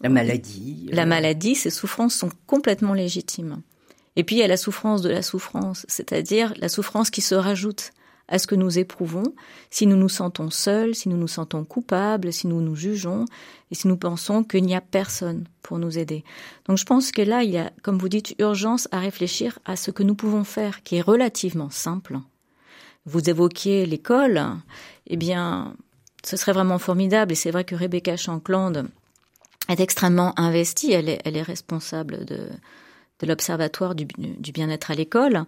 La 0.01 0.09
maladie. 0.09 0.89
La 0.91 1.03
euh. 1.03 1.05
maladie, 1.05 1.55
ces 1.55 1.69
souffrances 1.69 2.15
sont 2.15 2.31
complètement 2.47 2.93
légitimes. 2.93 3.61
Et 4.15 4.23
puis 4.23 4.35
il 4.35 4.39
y 4.39 4.43
a 4.43 4.47
la 4.47 4.57
souffrance 4.57 5.01
de 5.01 5.09
la 5.09 5.21
souffrance, 5.21 5.85
c'est-à-dire 5.87 6.53
la 6.57 6.69
souffrance 6.69 7.09
qui 7.09 7.21
se 7.21 7.35
rajoute 7.35 7.91
à 8.27 8.39
ce 8.39 8.47
que 8.47 8.55
nous 8.55 8.79
éprouvons, 8.79 9.33
si 9.69 9.85
nous 9.85 9.97
nous 9.97 10.09
sentons 10.09 10.49
seuls, 10.49 10.95
si 10.95 11.09
nous 11.09 11.17
nous 11.17 11.27
sentons 11.27 11.65
coupables, 11.65 12.31
si 12.31 12.47
nous 12.47 12.61
nous 12.61 12.75
jugeons, 12.75 13.25
et 13.69 13.75
si 13.75 13.87
nous 13.87 13.97
pensons 13.97 14.43
qu'il 14.43 14.63
n'y 14.63 14.75
a 14.75 14.81
personne 14.81 15.45
pour 15.61 15.77
nous 15.77 15.97
aider. 15.97 16.23
Donc 16.65 16.77
je 16.77 16.85
pense 16.85 17.11
que 17.11 17.21
là, 17.21 17.43
il 17.43 17.51
y 17.51 17.57
a, 17.57 17.71
comme 17.81 17.97
vous 17.97 18.09
dites, 18.09 18.35
urgence 18.39 18.87
à 18.91 18.99
réfléchir 18.99 19.59
à 19.65 19.75
ce 19.75 19.91
que 19.91 20.03
nous 20.03 20.15
pouvons 20.15 20.43
faire, 20.43 20.83
qui 20.83 20.95
est 20.95 21.01
relativement 21.01 21.69
simple. 21.69 22.19
Vous 23.05 23.29
évoquiez 23.29 23.85
l'école, 23.85 24.41
eh 25.07 25.17
bien, 25.17 25.75
ce 26.23 26.37
serait 26.37 26.53
vraiment 26.53 26.79
formidable, 26.79 27.33
et 27.33 27.35
c'est 27.35 27.51
vrai 27.51 27.63
que 27.63 27.75
Rebecca 27.75 28.15
Shankland 28.15 28.85
est 29.69 29.79
extrêmement 29.79 30.37
investie, 30.39 30.93
elle 30.93 31.09
est, 31.09 31.41
responsable 31.41 32.25
de, 32.25 32.49
l'Observatoire 33.25 33.95
du, 33.95 34.05
du 34.17 34.51
bien-être 34.51 34.91
à 34.91 34.95
l'école, 34.95 35.45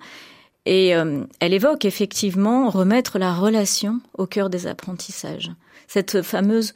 et 0.66 0.96
euh, 0.96 1.24
elle 1.40 1.54
évoque 1.54 1.86
effectivement 1.86 2.70
remettre 2.70 3.20
la 3.20 3.34
relation 3.34 4.02
au 4.18 4.26
cœur 4.26 4.50
des 4.50 4.68
apprentissages. 4.68 5.52
Cette 5.88 6.22
fameuse 6.24 6.74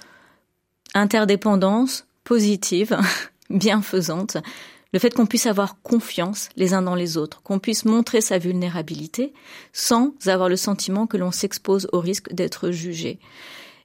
interdépendance 0.93 2.05
positive, 2.23 2.97
bienfaisante, 3.49 4.37
le 4.91 4.99
fait 4.99 5.13
qu'on 5.13 5.25
puisse 5.25 5.45
avoir 5.45 5.81
confiance 5.81 6.49
les 6.55 6.73
uns 6.73 6.81
dans 6.81 6.95
les 6.95 7.17
autres, 7.17 7.41
qu'on 7.43 7.59
puisse 7.59 7.85
montrer 7.85 8.21
sa 8.21 8.37
vulnérabilité 8.37 9.33
sans 9.71 10.13
avoir 10.25 10.49
le 10.49 10.55
sentiment 10.55 11.07
que 11.07 11.17
l'on 11.17 11.31
s'expose 11.31 11.87
au 11.91 11.99
risque 11.99 12.33
d'être 12.33 12.71
jugé. 12.71 13.19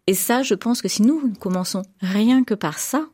Et 0.06 0.14
ça, 0.14 0.42
je 0.42 0.54
pense 0.54 0.82
que 0.82 0.88
si 0.88 1.02
nous 1.02 1.32
commençons 1.40 1.82
rien 2.00 2.44
que 2.44 2.54
par 2.54 2.78
ça, 2.78 3.06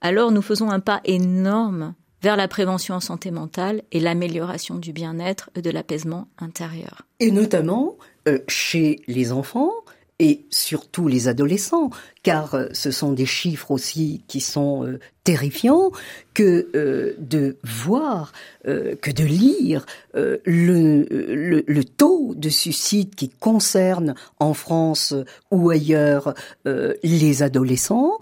alors 0.00 0.32
nous 0.32 0.42
faisons 0.42 0.70
un 0.70 0.80
pas 0.80 1.00
énorme 1.04 1.94
vers 2.22 2.36
la 2.36 2.48
prévention 2.48 2.94
en 2.94 3.00
santé 3.00 3.30
mentale 3.30 3.82
et 3.92 4.00
l'amélioration 4.00 4.76
du 4.76 4.92
bien-être 4.92 5.50
et 5.54 5.62
de 5.62 5.70
l'apaisement 5.70 6.28
intérieur. 6.38 7.02
Et 7.20 7.30
notamment 7.30 7.98
euh, 8.28 8.38
chez 8.48 9.02
les 9.06 9.30
enfants 9.30 9.72
et 10.18 10.46
surtout 10.50 11.08
les 11.08 11.28
adolescents, 11.28 11.90
car 12.24 12.54
euh, 12.54 12.66
ce 12.72 12.90
sont 12.90 13.12
des 13.12 13.26
chiffres 13.26 13.70
aussi 13.70 14.24
qui 14.26 14.40
sont 14.40 14.84
euh, 14.84 14.98
terrifiants, 15.22 15.92
que 16.34 17.14
de 17.18 17.56
voir, 17.62 18.32
que 18.64 19.10
de 19.10 19.24
lire 19.24 19.86
le, 20.12 21.06
le, 21.08 21.64
le, 21.66 21.84
taux 21.84 22.34
de 22.36 22.50
suicide 22.50 23.14
qui 23.14 23.30
concerne 23.30 24.14
en 24.38 24.52
France 24.52 25.14
ou 25.50 25.70
ailleurs 25.70 26.34
les 26.66 27.42
adolescents, 27.42 28.18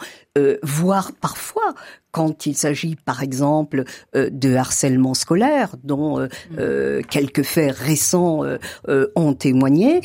voire 0.62 1.11
parfois 1.21 1.75
quand 2.12 2.47
il 2.47 2.56
s'agit 2.56 2.94
par 2.94 3.23
exemple 3.23 3.85
euh, 4.14 4.30
de 4.30 4.54
harcèlement 4.54 5.14
scolaire, 5.14 5.75
dont 5.82 6.21
euh, 6.21 6.26
mm. 6.26 6.56
euh, 6.59 7.02
quelques 7.11 7.42
faits 7.42 7.75
récents 7.75 8.42
ont 9.16 9.35
témoigné, 9.35 10.00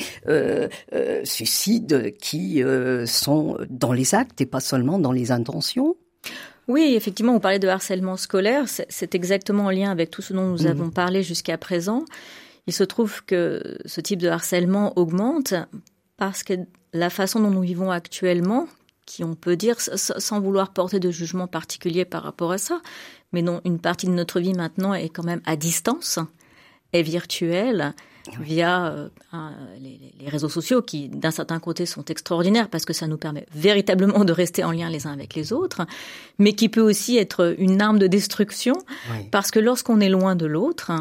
suicides 1.23 2.15
qui 2.17 2.63
sont 3.05 3.57
dans 3.69 3.86
les 3.93 4.15
actes 4.15 4.41
et 4.41 4.45
pas 4.45 4.59
seulement 4.59 4.99
dans 4.99 5.11
les 5.11 5.31
intentions. 5.31 5.95
Oui, 6.67 6.93
effectivement, 6.95 7.33
vous 7.33 7.39
parlez 7.39 7.59
de 7.59 7.67
harcèlement 7.67 8.17
scolaire, 8.17 8.65
c'est 8.67 9.15
exactement 9.15 9.65
en 9.65 9.69
lien 9.69 9.89
avec 9.89 10.11
tout 10.11 10.21
ce 10.21 10.33
dont 10.33 10.47
nous 10.47 10.63
mm. 10.63 10.67
avons 10.67 10.89
parlé 10.89 11.23
jusqu'à 11.23 11.57
présent. 11.57 12.03
Il 12.67 12.73
se 12.73 12.83
trouve 12.83 13.23
que 13.23 13.77
ce 13.85 14.01
type 14.01 14.21
de 14.21 14.27
harcèlement 14.27 14.97
augmente 14.97 15.53
parce 16.17 16.43
que 16.43 16.53
la 16.93 17.09
façon 17.09 17.39
dont 17.39 17.51
nous 17.51 17.61
vivons 17.61 17.91
actuellement, 17.91 18.67
qui 19.05 19.23
on 19.23 19.35
peut 19.35 19.55
dire, 19.55 19.79
sans 19.79 20.41
vouloir 20.41 20.73
porter 20.73 20.99
de 20.99 21.09
jugement 21.09 21.47
particulier 21.47 22.03
par 22.03 22.23
rapport 22.23 22.51
à 22.51 22.57
ça, 22.57 22.81
mais 23.31 23.41
non, 23.41 23.61
une 23.63 23.79
partie 23.79 24.07
de 24.07 24.11
notre 24.11 24.41
vie 24.41 24.53
maintenant 24.53 24.93
est 24.93 25.09
quand 25.09 25.23
même 25.23 25.41
à 25.45 25.55
distance, 25.55 26.19
est 26.91 27.03
virtuelle, 27.03 27.93
via 28.39 28.87
euh, 28.87 29.09
les, 29.79 29.99
les, 30.19 30.29
réseaux 30.29 30.49
sociaux 30.49 30.81
qui, 30.81 31.09
d'un 31.09 31.31
certain 31.31 31.59
côté, 31.59 31.85
sont 31.85 32.05
extraordinaires 32.05 32.69
parce 32.69 32.85
que 32.85 32.93
ça 32.93 33.07
nous 33.07 33.17
permet 33.17 33.45
véritablement 33.53 34.25
de 34.25 34.31
rester 34.33 34.63
en 34.63 34.71
lien 34.71 34.89
les 34.89 35.07
uns 35.07 35.13
avec 35.13 35.35
les 35.35 35.53
autres, 35.53 35.81
mais 36.39 36.53
qui 36.53 36.69
peut 36.69 36.81
aussi 36.81 37.17
être 37.17 37.55
une 37.57 37.81
arme 37.81 37.99
de 37.99 38.07
destruction 38.07 38.75
parce 39.31 39.51
que 39.51 39.59
lorsqu'on 39.59 39.99
est 39.99 40.09
loin 40.09 40.35
de 40.35 40.45
l'autre, 40.45 40.91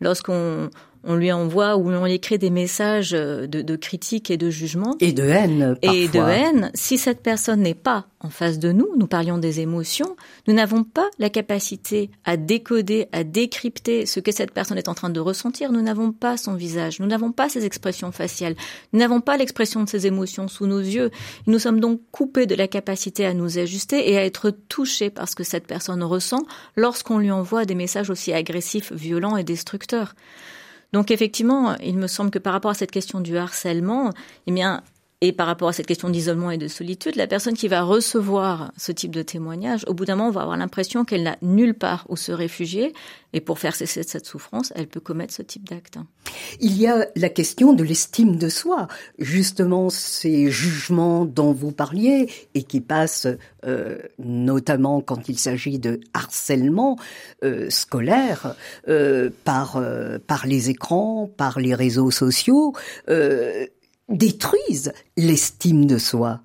lorsqu'on 0.00 0.70
on 1.06 1.16
lui 1.16 1.32
envoie 1.32 1.76
ou 1.76 1.90
on 1.90 2.04
lui 2.04 2.14
écrit 2.14 2.38
des 2.38 2.50
messages 2.50 3.10
de, 3.10 3.46
de 3.46 3.76
critique 3.76 4.30
et 4.30 4.36
de 4.36 4.50
jugement. 4.50 4.96
Et 5.00 5.12
de 5.12 5.24
haine. 5.24 5.76
Parfois. 5.80 5.98
Et 5.98 6.08
de 6.08 6.18
haine. 6.18 6.70
Si 6.74 6.98
cette 6.98 7.20
personne 7.20 7.60
n'est 7.60 7.74
pas 7.74 8.06
en 8.20 8.30
face 8.30 8.58
de 8.58 8.72
nous, 8.72 8.88
nous 8.96 9.06
parlions 9.06 9.36
des 9.36 9.60
émotions, 9.60 10.16
nous 10.48 10.54
n'avons 10.54 10.82
pas 10.82 11.10
la 11.18 11.28
capacité 11.28 12.10
à 12.24 12.38
décoder, 12.38 13.06
à 13.12 13.22
décrypter 13.22 14.06
ce 14.06 14.18
que 14.18 14.32
cette 14.32 14.52
personne 14.52 14.78
est 14.78 14.88
en 14.88 14.94
train 14.94 15.10
de 15.10 15.20
ressentir. 15.20 15.72
Nous 15.72 15.82
n'avons 15.82 16.10
pas 16.10 16.38
son 16.38 16.54
visage, 16.54 17.00
nous 17.00 17.06
n'avons 17.06 17.32
pas 17.32 17.50
ses 17.50 17.66
expressions 17.66 18.12
faciales, 18.12 18.54
nous 18.92 18.98
n'avons 18.98 19.20
pas 19.20 19.36
l'expression 19.36 19.82
de 19.82 19.88
ses 19.88 20.06
émotions 20.06 20.48
sous 20.48 20.66
nos 20.66 20.80
yeux. 20.80 21.10
Nous 21.46 21.58
sommes 21.58 21.80
donc 21.80 22.00
coupés 22.12 22.46
de 22.46 22.54
la 22.54 22.66
capacité 22.66 23.26
à 23.26 23.34
nous 23.34 23.58
ajuster 23.58 24.10
et 24.10 24.16
à 24.16 24.24
être 24.24 24.50
touchés 24.50 25.10
par 25.10 25.28
ce 25.28 25.36
que 25.36 25.44
cette 25.44 25.66
personne 25.66 26.02
ressent 26.02 26.46
lorsqu'on 26.76 27.18
lui 27.18 27.30
envoie 27.30 27.66
des 27.66 27.74
messages 27.74 28.08
aussi 28.08 28.32
agressifs, 28.32 28.92
violents 28.92 29.36
et 29.36 29.44
destructeurs. 29.44 30.14
Donc 30.94 31.10
effectivement, 31.10 31.74
il 31.82 31.98
me 31.98 32.06
semble 32.06 32.30
que 32.30 32.38
par 32.38 32.52
rapport 32.52 32.70
à 32.70 32.74
cette 32.74 32.92
question 32.92 33.18
du 33.18 33.36
harcèlement, 33.36 34.12
eh 34.46 34.52
bien, 34.52 34.80
et 35.26 35.32
par 35.32 35.46
rapport 35.46 35.68
à 35.68 35.72
cette 35.72 35.86
question 35.86 36.10
d'isolement 36.10 36.50
et 36.50 36.58
de 36.58 36.68
solitude, 36.68 37.16
la 37.16 37.26
personne 37.26 37.54
qui 37.54 37.66
va 37.66 37.80
recevoir 37.80 38.72
ce 38.76 38.92
type 38.92 39.10
de 39.10 39.22
témoignage, 39.22 39.82
au 39.88 39.94
bout 39.94 40.04
d'un 40.04 40.16
moment, 40.16 40.30
va 40.30 40.42
avoir 40.42 40.58
l'impression 40.58 41.06
qu'elle 41.06 41.22
n'a 41.22 41.38
nulle 41.40 41.72
part 41.72 42.04
où 42.10 42.16
se 42.18 42.30
réfugier. 42.30 42.92
Et 43.32 43.40
pour 43.40 43.58
faire 43.58 43.74
cesser 43.74 44.02
cette 44.02 44.26
souffrance, 44.26 44.70
elle 44.76 44.86
peut 44.86 45.00
commettre 45.00 45.32
ce 45.32 45.40
type 45.40 45.66
d'acte. 45.66 45.96
Il 46.60 46.76
y 46.76 46.86
a 46.86 47.06
la 47.16 47.30
question 47.30 47.72
de 47.72 47.82
l'estime 47.82 48.36
de 48.36 48.50
soi. 48.50 48.86
Justement, 49.18 49.88
ces 49.88 50.50
jugements 50.50 51.24
dont 51.24 51.52
vous 51.52 51.72
parliez 51.72 52.28
et 52.54 52.62
qui 52.62 52.82
passent 52.82 53.26
euh, 53.64 53.98
notamment 54.18 55.00
quand 55.00 55.30
il 55.30 55.38
s'agit 55.38 55.78
de 55.78 56.00
harcèlement 56.12 56.98
euh, 57.44 57.70
scolaire 57.70 58.56
euh, 58.88 59.30
par, 59.44 59.82
par 60.26 60.46
les 60.46 60.68
écrans, 60.68 61.30
par 61.34 61.60
les 61.60 61.74
réseaux 61.74 62.10
sociaux 62.10 62.74
détruisent 64.08 64.92
l'estime 65.16 65.86
de 65.86 65.98
soi. 65.98 66.40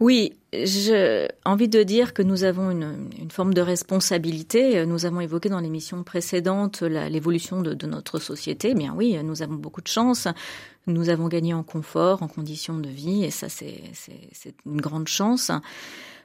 Oui, 0.00 0.32
j'ai 0.52 1.28
envie 1.44 1.68
de 1.68 1.82
dire 1.82 2.14
que 2.14 2.22
nous 2.22 2.44
avons 2.44 2.70
une, 2.70 3.30
forme 3.30 3.52
de 3.52 3.60
responsabilité. 3.60 4.86
Nous 4.86 5.04
avons 5.04 5.20
évoqué 5.20 5.50
dans 5.50 5.60
l'émission 5.60 6.02
précédente 6.04 6.80
l'évolution 6.82 7.60
de, 7.60 7.86
notre 7.86 8.18
société. 8.18 8.70
Eh 8.70 8.74
bien 8.74 8.94
oui, 8.96 9.18
nous 9.22 9.42
avons 9.42 9.56
beaucoup 9.56 9.82
de 9.82 9.88
chance. 9.88 10.26
Nous 10.86 11.10
avons 11.10 11.28
gagné 11.28 11.52
en 11.52 11.62
confort, 11.62 12.22
en 12.22 12.28
conditions 12.28 12.78
de 12.78 12.88
vie, 12.88 13.24
et 13.24 13.30
ça 13.30 13.48
c'est 13.50 14.54
une 14.64 14.80
grande 14.80 15.06
chance. 15.06 15.52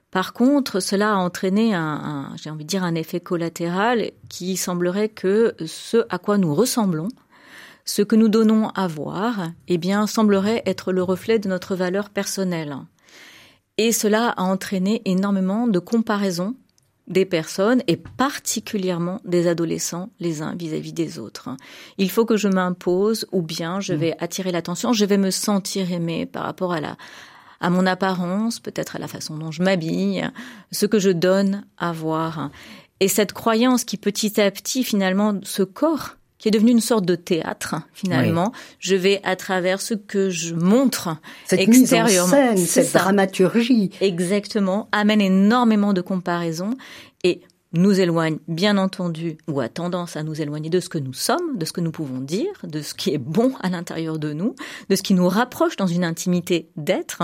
Par 0.09 0.31
contre, 0.31 0.79
cela 0.79 1.11
a 1.11 1.17
entraîné 1.17 1.73
un 1.73 2.31
j'ai 2.41 2.49
envie 2.49 2.63
de 2.63 2.69
dire, 2.69 2.85
un 2.85 2.95
effet 2.95 3.19
collatéral 3.19 4.11
qui 4.29 4.55
semblerait 4.55 5.09
que 5.09 5.53
ce 5.65 6.05
à 6.09 6.17
quoi 6.17 6.37
nous 6.37 6.55
ressemblons, 6.55 7.09
ce 7.85 8.01
que 8.01 8.15
nous 8.15 8.29
donnons 8.29 8.69
à 8.69 8.87
voir, 8.87 9.51
eh 9.67 9.77
bien, 9.77 10.07
semblerait 10.07 10.63
être 10.65 10.91
le 10.91 11.03
reflet 11.03 11.39
de 11.39 11.47
notre 11.47 11.75
valeur 11.75 12.09
personnelle. 12.09 12.75
Et 13.77 13.91
cela 13.91 14.29
a 14.29 14.43
entraîné 14.43 15.01
énormément 15.05 15.67
de 15.67 15.79
comparaisons 15.79 16.55
des 17.07 17.25
personnes 17.25 17.83
et 17.87 17.97
particulièrement 17.97 19.21
des 19.25 19.47
adolescents 19.47 20.09
les 20.19 20.41
uns 20.41 20.55
vis-à-vis 20.55 20.93
des 20.93 21.19
autres. 21.19 21.49
Il 21.97 22.09
faut 22.09 22.25
que 22.25 22.37
je 22.37 22.47
m'impose 22.47 23.27
ou 23.31 23.43
bien 23.43 23.79
je 23.79 23.93
vais 23.93 24.15
attirer 24.19 24.51
l'attention, 24.51 24.91
je 24.91 25.05
vais 25.05 25.17
me 25.17 25.29
sentir 25.29 25.91
aimé 25.91 26.25
par 26.25 26.43
rapport 26.43 26.73
à 26.73 26.81
la 26.81 26.97
à 27.61 27.69
mon 27.69 27.85
apparence, 27.85 28.59
peut-être 28.59 28.97
à 28.97 28.99
la 28.99 29.07
façon 29.07 29.37
dont 29.37 29.49
je 29.49 29.63
m'habille, 29.63 30.29
ce 30.71 30.85
que 30.85 30.99
je 30.99 31.09
donne 31.09 31.65
à 31.77 31.93
voir. 31.93 32.51
Et 32.99 33.07
cette 33.07 33.31
croyance 33.31 33.85
qui 33.85 33.97
petit 33.97 34.39
à 34.41 34.51
petit 34.51 34.83
finalement 34.83 35.39
ce 35.43 35.63
corps 35.63 36.17
qui 36.45 36.49
est 36.49 36.51
devenu 36.51 36.69
une 36.69 36.79
sorte 36.79 37.05
de 37.05 37.15
théâtre 37.15 37.73
finalement. 37.91 38.51
Je 38.77 38.95
vais 38.95 39.19
à 39.23 39.35
travers 39.35 39.81
ce 39.81 39.95
que 39.95 40.29
je 40.29 40.53
montre 40.53 41.17
cette 41.43 41.59
extérieurement, 41.59 42.07
mise 42.07 42.21
en 42.21 42.27
scène, 42.27 42.57
cette 42.57 42.93
dramaturgie, 42.93 43.89
exactement, 43.99 44.87
amène 44.91 45.21
énormément 45.21 45.91
de 45.91 46.01
comparaisons 46.01 46.77
et 47.23 47.41
nous 47.73 47.99
éloigne, 47.99 48.37
bien 48.47 48.77
entendu, 48.77 49.39
ou 49.47 49.59
a 49.59 49.69
tendance 49.69 50.17
à 50.17 50.21
nous 50.21 50.39
éloigner 50.39 50.69
de 50.69 50.79
ce 50.79 50.87
que 50.87 50.99
nous 50.99 51.13
sommes, 51.13 51.57
de 51.57 51.65
ce 51.65 51.73
que 51.73 51.81
nous 51.81 51.89
pouvons 51.89 52.19
dire, 52.19 52.53
de 52.61 52.83
ce 52.83 52.93
qui 52.93 53.09
est 53.09 53.17
bon 53.17 53.53
à 53.63 53.69
l'intérieur 53.69 54.19
de 54.19 54.31
nous, 54.31 54.53
de 54.89 54.95
ce 54.95 55.01
qui 55.01 55.15
nous 55.15 55.27
rapproche 55.27 55.77
dans 55.77 55.87
une 55.87 56.03
intimité 56.03 56.69
d'être, 56.75 57.23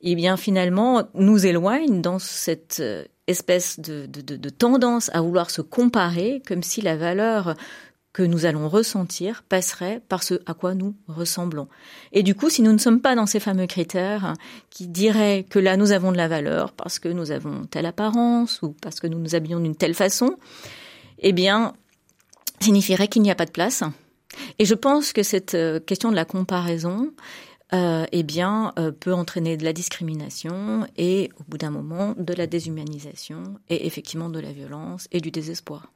et 0.00 0.16
bien 0.16 0.36
finalement 0.36 1.04
nous 1.14 1.46
éloigne 1.46 2.02
dans 2.02 2.18
cette 2.18 2.78
euh, 2.80 3.04
espèce 3.28 3.78
de, 3.78 4.06
de, 4.06 4.36
de, 4.36 4.48
tendance 4.48 5.10
à 5.14 5.20
vouloir 5.20 5.50
se 5.50 5.60
comparer, 5.60 6.42
comme 6.48 6.64
si 6.64 6.80
la 6.80 6.96
valeur 6.96 7.54
que 8.18 8.24
nous 8.24 8.46
allons 8.46 8.68
ressentir 8.68 9.44
passerait 9.48 10.02
par 10.08 10.24
ce 10.24 10.40
à 10.44 10.52
quoi 10.52 10.74
nous 10.74 10.96
ressemblons. 11.06 11.68
Et 12.10 12.24
du 12.24 12.34
coup, 12.34 12.50
si 12.50 12.62
nous 12.62 12.72
ne 12.72 12.78
sommes 12.78 13.00
pas 13.00 13.14
dans 13.14 13.26
ces 13.26 13.38
fameux 13.38 13.68
critères 13.68 14.34
qui 14.70 14.88
diraient 14.88 15.46
que 15.48 15.60
là 15.60 15.76
nous 15.76 15.92
avons 15.92 16.10
de 16.10 16.16
la 16.16 16.26
valeur 16.26 16.72
parce 16.72 16.98
que 16.98 17.08
nous 17.08 17.30
avons 17.30 17.66
telle 17.66 17.86
apparence 17.86 18.60
ou 18.62 18.74
parce 18.82 18.98
que 18.98 19.06
nous 19.06 19.20
nous 19.20 19.36
habillons 19.36 19.60
d'une 19.60 19.76
telle 19.76 19.94
façon, 19.94 20.34
eh 21.20 21.32
bien, 21.32 21.74
signifierait 22.58 23.06
qu'il 23.06 23.22
n'y 23.22 23.30
a 23.30 23.36
pas 23.36 23.46
de 23.46 23.52
place. 23.52 23.84
Et 24.58 24.64
je 24.64 24.74
pense 24.74 25.12
que 25.12 25.22
cette 25.22 25.54
euh, 25.54 25.78
question 25.78 26.10
de 26.10 26.16
la 26.16 26.24
comparaison, 26.24 27.12
euh, 27.72 28.04
eh 28.10 28.24
bien, 28.24 28.72
euh, 28.80 28.90
peut 28.90 29.14
entraîner 29.14 29.56
de 29.56 29.62
la 29.62 29.72
discrimination 29.72 30.88
et, 30.96 31.30
au 31.38 31.44
bout 31.44 31.58
d'un 31.58 31.70
moment, 31.70 32.16
de 32.18 32.34
la 32.34 32.48
déshumanisation 32.48 33.44
et 33.68 33.86
effectivement 33.86 34.28
de 34.28 34.40
la 34.40 34.50
violence 34.50 35.06
et 35.12 35.20
du 35.20 35.30
désespoir. 35.30 35.92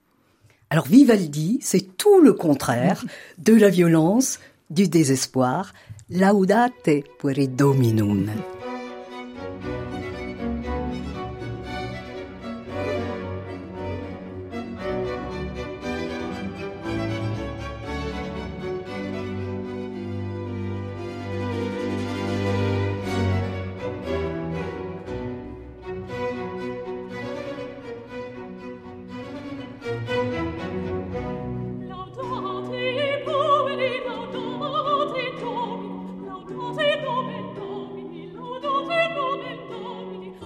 Alors 0.72 0.86
Vivaldi, 0.86 1.58
c'est 1.60 1.98
tout 1.98 2.22
le 2.22 2.32
contraire 2.32 3.04
de 3.36 3.52
la 3.52 3.68
violence, 3.68 4.40
du 4.70 4.88
désespoir. 4.88 5.74
Laudate 6.08 7.04
pueri 7.18 7.46
dominum. 7.46 8.30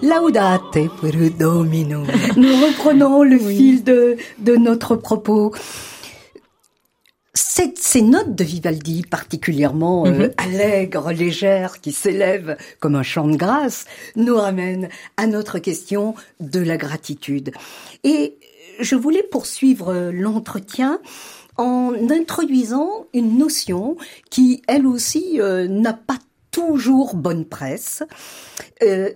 Laudate 0.06 0.88
per 1.00 1.30
Domino. 1.30 2.04
Nous 2.36 2.54
reprenons 2.64 3.24
le 3.24 3.38
fil 3.38 3.82
de, 3.82 4.16
de 4.38 4.54
notre 4.54 4.94
propos. 4.94 5.52
Ces, 7.34 8.02
notes 8.02 8.34
de 8.34 8.44
Vivaldi 8.44 9.02
particulièrement 9.02 10.06
euh, 10.06 10.28
allègres, 10.36 11.10
légères, 11.10 11.80
qui 11.80 11.90
s'élèvent 11.92 12.56
comme 12.78 12.94
un 12.94 13.02
chant 13.02 13.26
de 13.26 13.36
grâce, 13.36 13.86
nous 14.14 14.36
ramènent 14.36 14.90
à 15.16 15.26
notre 15.26 15.58
question 15.58 16.14
de 16.38 16.60
la 16.60 16.76
gratitude. 16.76 17.50
Et 18.04 18.38
je 18.78 18.94
voulais 18.94 19.24
poursuivre 19.24 20.10
l'entretien 20.12 21.00
en 21.56 21.94
introduisant 22.10 23.06
une 23.12 23.38
notion 23.38 23.96
qui, 24.30 24.62
elle 24.68 24.86
aussi, 24.86 25.40
euh, 25.40 25.66
n'a 25.66 25.94
pas 25.94 26.18
toujours 26.52 27.16
bonne 27.16 27.44
presse. 27.44 28.02
Euh, 28.82 29.10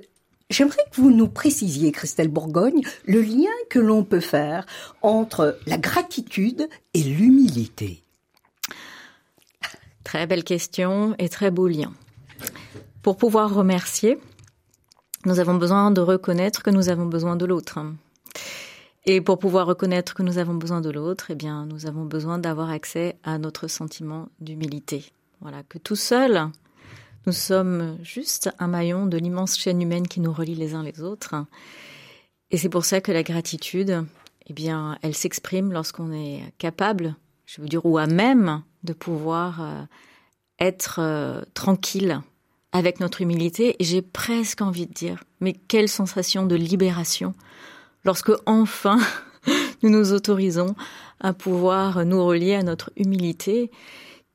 J'aimerais 0.51 0.85
que 0.91 1.01
vous 1.01 1.13
nous 1.13 1.29
précisiez, 1.29 1.93
Christelle 1.93 2.29
Bourgogne, 2.29 2.83
le 3.07 3.23
lien 3.23 3.55
que 3.69 3.79
l'on 3.79 4.03
peut 4.03 4.21
faire 4.21 4.67
entre 5.01 5.57
la 5.67 5.79
gratitude 5.79 6.69
et 6.93 7.03
l'humilité. 7.03 8.03
Très 10.03 10.27
belle 10.27 10.43
question 10.43 11.15
et 11.21 11.29
très 11.29 11.53
beau 11.53 11.69
lien. 11.69 11.93
Pour 13.03 13.17
pouvoir 13.17 13.55
remercier, 13.55 14.19
nous 15.25 15.39
avons 15.39 15.55
besoin 15.55 15.93
de 15.93 16.01
reconnaître 16.01 16.65
que 16.65 16.71
nous 16.71 16.89
avons 16.89 17.07
besoin 17.07 17.37
de 17.37 17.47
l'autre. 17.47 17.79
Et 19.07 19.21
pour 19.21 19.39
pouvoir 19.39 19.67
reconnaître 19.67 20.15
que 20.15 20.23
nous 20.25 20.39
avons 20.39 20.55
besoin 20.55 20.81
de 20.81 20.91
l'autre, 20.91 21.27
eh 21.31 21.37
bien, 21.37 21.65
nous 21.65 21.87
avons 21.87 22.05
besoin 22.05 22.39
d'avoir 22.39 22.71
accès 22.71 23.17
à 23.23 23.39
notre 23.39 23.69
sentiment 23.69 24.29
d'humilité. 24.41 25.13
Voilà, 25.41 25.63
que 25.63 25.79
tout 25.79 25.97
seul, 25.97 26.51
nous 27.27 27.33
sommes 27.33 27.99
juste 28.03 28.51
un 28.59 28.67
maillon 28.67 29.07
de 29.07 29.19
l'immense 29.19 29.59
chaîne 29.59 29.83
humaine 29.83 30.09
qui 30.09 30.21
nous 30.21 30.33
relie 30.33 30.55
les 30.55 30.75
uns 30.75 30.83
les 30.83 31.01
autres. 31.03 31.35
Et 32.51 32.57
c'est 32.57 32.69
pour 32.69 32.85
ça 32.85 33.01
que 33.01 33.13
la 33.13 33.23
gratitude, 33.23 34.05
eh 34.47 34.53
bien, 34.53 34.99
elle 35.03 35.15
s'exprime 35.15 35.73
lorsqu'on 35.73 36.13
est 36.13 36.43
capable, 36.59 37.15
je 37.47 37.61
veux 37.61 37.69
dire, 37.69 37.85
ou 37.85 37.99
à 37.99 38.07
même 38.07 38.63
de 38.85 38.93
pouvoir 38.93 39.61
euh, 39.63 39.83
être 40.59 40.99
euh, 41.01 41.43
tranquille 41.55 42.21
avec 42.73 43.01
notre 43.01 43.21
humilité. 43.21 43.77
Et 43.79 43.85
j'ai 43.85 44.03
presque 44.03 44.63
envie 44.63 44.87
de 44.87 44.95
dire, 44.95 45.23
mais 45.41 45.53
quelle 45.53 45.89
sensation 45.89 46.47
de 46.47 46.57
libération 46.57 47.35
lorsque 48.05 48.33
enfin 48.47 48.99
nous 49.83 49.91
nous 49.91 50.13
autorisons 50.13 50.75
à 51.21 51.33
pouvoir 51.33 52.05
nous 52.05 52.25
relier 52.25 52.55
à 52.55 52.63
notre 52.63 52.91
humilité 52.97 53.71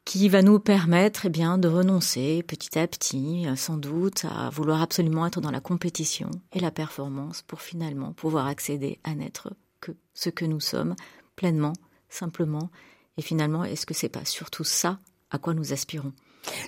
qui 0.05 0.29
va 0.29 0.43
nous 0.43 0.59
permettre 0.59 1.25
eh 1.25 1.29
bien 1.29 1.57
de 1.57 1.67
renoncer 1.67 2.43
petit 2.43 2.77
à 2.77 2.87
petit, 2.87 3.45
sans 3.55 3.77
doute, 3.77 4.25
à 4.25 4.49
vouloir 4.51 4.81
absolument 4.81 5.25
être 5.25 5.41
dans 5.41 5.51
la 5.51 5.59
compétition 5.59 6.29
et 6.53 6.59
la 6.59 6.71
performance 6.71 7.41
pour 7.41 7.61
finalement 7.61 8.13
pouvoir 8.13 8.45
accéder 8.45 8.99
à 9.03 9.15
n'être 9.15 9.51
que 9.81 9.91
ce 10.13 10.29
que 10.29 10.45
nous 10.45 10.59
sommes 10.59 10.95
pleinement, 11.35 11.73
simplement. 12.07 12.69
Et 13.17 13.23
finalement, 13.23 13.63
est-ce 13.63 13.87
que 13.87 13.95
c'est 13.95 14.09
pas 14.09 14.25
surtout 14.25 14.63
ça 14.63 14.99
à 15.31 15.39
quoi 15.39 15.55
nous 15.55 15.73
aspirons? 15.73 16.13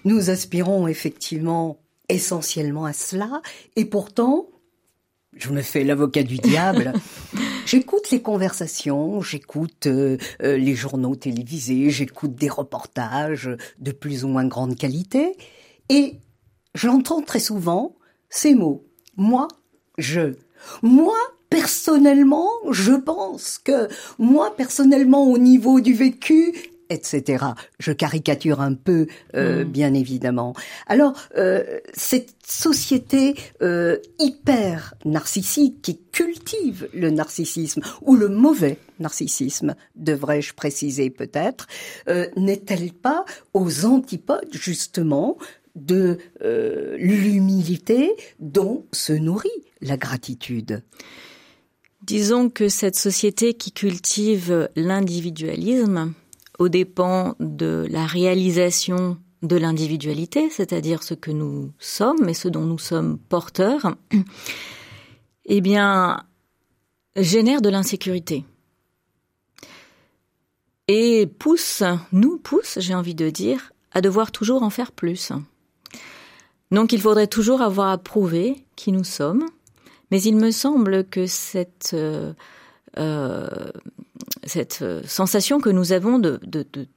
Nous 0.04 0.32
aspirons 0.32 0.88
effectivement 0.88 1.80
essentiellement 2.10 2.86
à 2.86 2.94
cela, 2.94 3.42
et 3.76 3.86
pourtant, 3.86 4.48
je 5.36 5.50
me 5.50 5.62
fais 5.62 5.84
l'avocat 5.84 6.24
du 6.24 6.38
diable. 6.38 6.94
J'écoute 7.66 8.12
les 8.12 8.22
conversations, 8.22 9.22
j'écoute 9.22 9.88
euh, 9.88 10.18
euh, 10.42 10.56
les 10.58 10.74
journaux 10.74 11.18
télévisés, 11.18 11.90
j'écoute 11.90 12.34
des 12.34 12.48
reportages 12.48 13.50
de 13.80 13.92
plus 13.92 14.24
ou 14.24 14.30
moins 14.30 14.46
grande 14.46 14.78
qualité, 14.78 15.36
et 15.90 16.16
j'entends 16.74 17.22
très 17.22 17.42
souvent 17.42 17.98
ces 18.30 18.56
mots. 18.56 18.86
Moi, 19.18 19.50
je. 19.98 20.36
Moi, 20.82 21.18
personnellement, 21.50 22.50
je 22.72 22.94
pense 22.94 23.58
que 23.58 23.90
moi, 24.18 24.56
personnellement, 24.56 25.30
au 25.30 25.38
niveau 25.38 25.82
du 25.82 25.94
vécu, 25.94 26.54
etc. 26.90 27.46
Je 27.80 27.92
caricature 27.92 28.62
un 28.62 28.74
peu, 28.74 29.08
euh, 29.36 29.64
mm. 29.64 29.68
bien 29.68 29.94
évidemment. 29.94 30.54
Alors, 30.88 31.14
euh, 31.38 31.80
cette 31.94 32.36
société 32.46 33.36
euh, 33.62 33.98
hyper 34.20 34.94
narcissique 35.06 35.82
qui 35.82 36.00
cultive 36.12 36.90
le 36.94 37.10
narcissisme, 37.10 37.82
ou 38.02 38.16
le 38.16 38.30
mauvais 38.30 38.78
narcissisme, 39.00 39.76
devrais-je 39.96 40.54
préciser 40.54 41.10
peut-être, 41.12 41.68
n'est-elle 42.36 42.92
pas 42.92 43.26
aux 43.54 43.86
antipodes, 43.86 44.50
justement, 44.52 45.38
de 45.76 46.18
l'humilité 46.98 48.16
dont 48.40 48.86
se 48.92 49.14
nourrit 49.14 49.50
la 49.82 49.98
gratitude? 49.98 50.82
Disons 52.02 52.50
que 52.50 52.70
cette 52.70 52.96
société 52.96 53.54
qui 53.54 53.72
cultive 53.72 54.70
l'individualisme, 54.76 56.14
aux 56.60 56.70
dépens 56.70 57.36
de 57.40 57.88
la 57.90 58.06
réalisation 58.06 59.18
de 59.44 59.56
l'individualité, 59.56 60.50
c'est-à-dire 60.50 61.04
ce 61.04 61.14
que 61.14 61.32
nous 61.32 61.72
sommes 61.80 62.28
et 62.28 62.34
ce 62.34 62.48
dont 62.48 62.66
nous 62.66 62.80
sommes 62.80 63.18
porteurs, 63.18 63.96
eh 65.46 65.62
bien, 65.62 66.24
génère 67.16 67.62
de 67.62 67.70
l'insécurité. 67.70 68.46
Et 70.88 71.28
pousse, 71.28 71.84
nous 72.12 72.38
pousse, 72.38 72.80
j'ai 72.80 72.96
envie 72.96 73.16
de 73.16 73.30
dire, 73.30 73.74
à 73.92 74.02
devoir 74.02 74.32
toujours 74.32 74.64
en 74.64 74.70
faire 74.70 74.92
plus. 74.92 75.32
Donc 76.72 76.92
il 76.92 77.02
faudrait 77.02 77.28
toujours 77.28 77.62
avoir 77.62 77.90
à 77.90 77.98
prouver 77.98 78.64
qui 78.76 78.92
nous 78.92 79.04
sommes, 79.04 79.46
mais 80.12 80.22
il 80.22 80.36
me 80.36 80.52
semble 80.52 81.06
que 81.06 81.28
cette 81.28 81.96
euh, 82.98 83.48
cette 84.44 84.80
euh, 84.82 85.02
sensation 85.06 85.60
que 85.60 85.70
nous 85.70 85.92
avons 85.92 86.20
de, 86.20 86.40
de, 86.44 86.66
de 86.74 86.88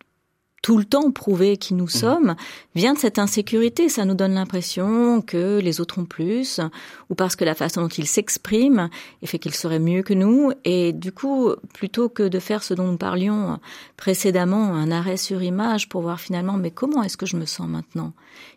tout 0.63 0.77
le 0.77 0.85
temps 0.85 1.11
prouver 1.11 1.57
qui 1.57 1.73
nous 1.73 1.87
mmh. 1.87 1.89
sommes 1.89 2.37
vient 2.75 2.93
de 2.93 2.99
cette 2.99 3.19
insécurité. 3.19 3.89
Ça 3.89 4.05
nous 4.05 4.15
donne 4.15 4.35
l'impression 4.35 5.23
que 5.23 5.59
les 5.59 5.81
autres 5.81 5.99
ont 5.99 6.05
plus, 6.05 6.61
ou 7.09 7.15
parce 7.15 7.35
que 7.35 7.45
la 7.45 7.55
façon 7.55 7.81
dont 7.81 7.89
ils 7.89 8.07
s'expriment 8.07 8.91
fait 9.25 9.39
qu'ils 9.39 9.55
seraient 9.55 9.79
mieux 9.79 10.03
que 10.03 10.13
nous. 10.13 10.53
Et 10.65 10.93
du 10.93 11.13
coup, 11.13 11.51
plutôt 11.73 12.09
que 12.09 12.29
de 12.29 12.39
faire 12.39 12.63
ce 12.63 12.75
dont 12.75 12.89
nous 12.89 12.99
parlions 12.99 13.59
précédemment, 13.97 14.75
un 14.75 14.91
arrêt 14.91 15.17
sur 15.17 15.43
image 15.43 15.89
pour 15.89 16.03
voir 16.03 16.21
finalement, 16.21 16.55
mais 16.55 16.71
comment 16.71 17.03
est-ce 17.03 17.17
que 17.17 17.27
je 17.27 17.37
me 17.37 17.47
sens 17.47 17.69
maintenant? 17.69 18.13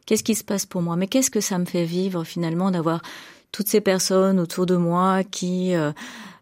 Qu'est-ce 0.06 0.24
qui 0.24 0.36
se 0.36 0.44
passe 0.44 0.66
pour 0.66 0.82
moi? 0.82 0.98
Mais 0.98 1.08
qu'est-ce 1.08 1.32
que 1.32 1.40
ça 1.40 1.58
me 1.58 1.66
fait 1.66 1.86
vivre 1.86 2.26
finalement 2.26 2.70
d'avoir 2.70 3.02
toutes 3.54 3.70
ces 3.70 3.80
personnes 3.80 4.40
autour 4.40 4.66
de 4.66 4.76
moi 4.76 5.24
qui 5.24 5.76
euh, 5.76 5.94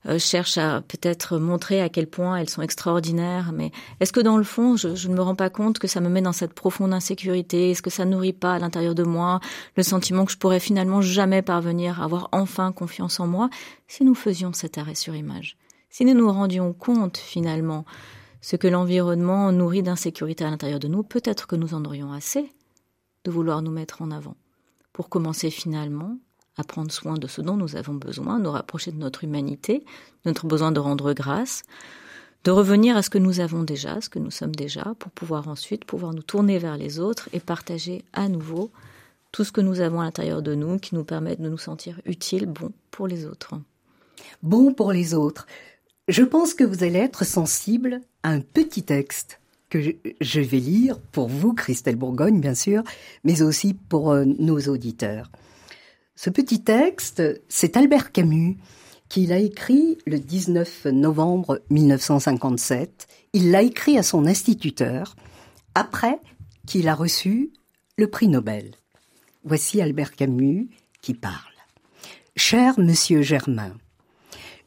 euh, 0.08 0.18
cherchent 0.18 0.58
à 0.58 0.82
peut-être 0.82 1.38
montrer 1.38 1.82
à 1.82 1.90
quel 1.90 2.08
point 2.08 2.38
elles 2.38 2.50
sont 2.50 2.64
extraordinaires, 2.64 3.52
mais 3.54 3.72
est-ce 4.00 4.14
que 4.14 4.22
dans 4.22 4.38
le 4.38 4.44
fond, 4.44 4.78
je, 4.78 4.96
je, 4.96 5.10
ne 5.10 5.14
me 5.14 5.22
rends 5.22 5.36
pas 5.36 5.52
compte 5.52 5.78
que 5.78 5.88
ça 5.88 6.00
me 6.00 6.10
met 6.10 6.22
dans 6.22 6.32
cette 6.32 6.54
profonde 6.54 6.94
insécurité? 6.94 7.70
Est-ce 7.70 7.82
que 7.84 7.90
ça 7.90 8.06
nourrit 8.06 8.34
pas 8.34 8.54
à 8.54 8.60
l'intérieur 8.60 8.96
de 8.96 9.04
moi 9.04 9.42
le 9.76 9.84
sentiment 9.84 10.26
que 10.26 10.32
je 10.32 10.38
pourrais 10.38 10.62
finalement 10.62 11.02
jamais 11.02 11.42
parvenir 11.42 12.02
à 12.02 12.06
avoir 12.06 12.30
enfin 12.32 12.72
confiance 12.72 13.20
en 13.20 13.28
moi 13.28 13.50
si 13.88 14.06
nous 14.06 14.16
faisions 14.16 14.54
cet 14.54 14.78
arrêt 14.78 14.96
sur 14.96 15.14
image? 15.14 15.58
Si 15.90 16.06
nous 16.06 16.14
nous 16.14 16.32
rendions 16.32 16.72
compte 16.72 17.18
finalement 17.18 17.84
ce 18.40 18.56
que 18.56 18.70
l'environnement 18.70 19.52
nourrit 19.52 19.84
d'insécurité 19.84 20.46
à 20.46 20.50
l'intérieur 20.50 20.80
de 20.80 20.88
nous, 20.88 21.04
peut-être 21.04 21.46
que 21.46 21.58
nous 21.58 21.74
en 21.74 21.84
aurions 21.84 22.14
assez 22.14 22.54
de 23.26 23.32
vouloir 23.32 23.62
nous 23.62 23.72
mettre 23.72 24.02
en 24.02 24.12
avant. 24.12 24.38
Pour 24.94 25.10
commencer 25.10 25.52
finalement 25.52 26.18
à 26.58 26.64
prendre 26.64 26.92
soin 26.92 27.16
de 27.16 27.28
ce 27.28 27.42
dont 27.42 27.58
nous 27.58 27.76
avons 27.76 27.94
besoin, 27.94 28.40
nous 28.40 28.52
rapprocher 28.52 28.92
de 28.92 28.98
notre 28.98 29.24
humanité, 29.24 29.86
notre 30.26 30.48
besoin 30.48 30.72
de 30.72 30.80
rendre 30.80 31.14
grâce, 31.14 31.64
de 32.44 32.52
revenir 32.52 32.98
à 32.98 33.04
ce 33.04 33.10
que 33.10 33.18
nous 33.18 33.40
avons 33.40 33.64
déjà, 33.64 34.02
ce 34.02 34.10
que 34.10 34.20
nous 34.20 34.32
sommes 34.32 34.56
déjà, 34.56 34.94
pour 35.00 35.12
pouvoir 35.12 35.48
ensuite 35.48 35.86
pouvoir 35.86 36.14
nous 36.14 36.24
tourner 36.24 36.58
vers 36.58 36.78
les 36.78 37.00
autres 37.00 37.30
et 37.34 37.40
partager 37.40 38.04
à 38.14 38.28
nouveau 38.28 38.72
tout 39.32 39.44
ce 39.44 39.52
que 39.52 39.62
nous 39.62 39.80
avons 39.80 40.02
à 40.02 40.06
l'intérieur 40.06 40.42
de 40.42 40.56
nous 40.56 40.78
qui 40.78 40.96
nous 40.96 41.04
permet 41.04 41.36
de 41.36 41.48
nous 41.48 41.58
sentir 41.58 42.02
utiles, 42.06 42.48
bons 42.48 42.74
pour 42.90 43.08
les 43.08 43.26
autres. 43.26 43.54
Bon 44.44 44.74
pour 44.74 44.92
les 44.92 45.14
autres. 45.14 45.48
Je 46.08 46.24
pense 46.24 46.54
que 46.54 46.64
vous 46.64 46.84
allez 46.84 47.00
être 47.00 47.26
sensible 47.26 48.02
à 48.24 48.30
un 48.30 48.42
petit 48.42 48.84
texte 48.84 49.40
que 49.70 49.80
je 50.20 50.42
vais 50.42 50.60
lire 50.60 51.00
pour 51.00 51.30
vous, 51.30 51.54
Christelle 51.54 51.96
Bourgogne, 51.96 52.42
bien 52.42 52.56
sûr, 52.56 52.84
mais 53.24 53.42
aussi 53.42 53.74
pour 53.74 54.12
euh, 54.12 54.26
nos 54.26 54.60
auditeurs. 54.68 55.32
Ce 56.24 56.30
petit 56.30 56.62
texte, 56.62 57.24
c'est 57.50 57.76
Albert 57.76 58.12
Camus 58.12 58.60
qui 59.10 59.26
l'a 59.26 59.40
écrit 59.40 59.98
le 60.06 60.20
19 60.20 60.86
novembre 60.94 61.64
1957. 61.72 63.08
Il 63.34 63.50
l'a 63.50 63.64
écrit 63.64 63.98
à 63.98 64.04
son 64.04 64.28
instituteur 64.28 65.16
après 65.74 66.20
qu'il 66.68 66.88
a 66.90 66.94
reçu 66.94 67.54
le 67.98 68.06
prix 68.06 68.28
Nobel. 68.28 68.70
Voici 69.46 69.82
Albert 69.82 70.16
Camus 70.16 70.70
qui 71.02 71.16
parle. 71.16 71.34
Cher 72.36 72.80
monsieur 72.80 73.24
Germain, 73.24 73.74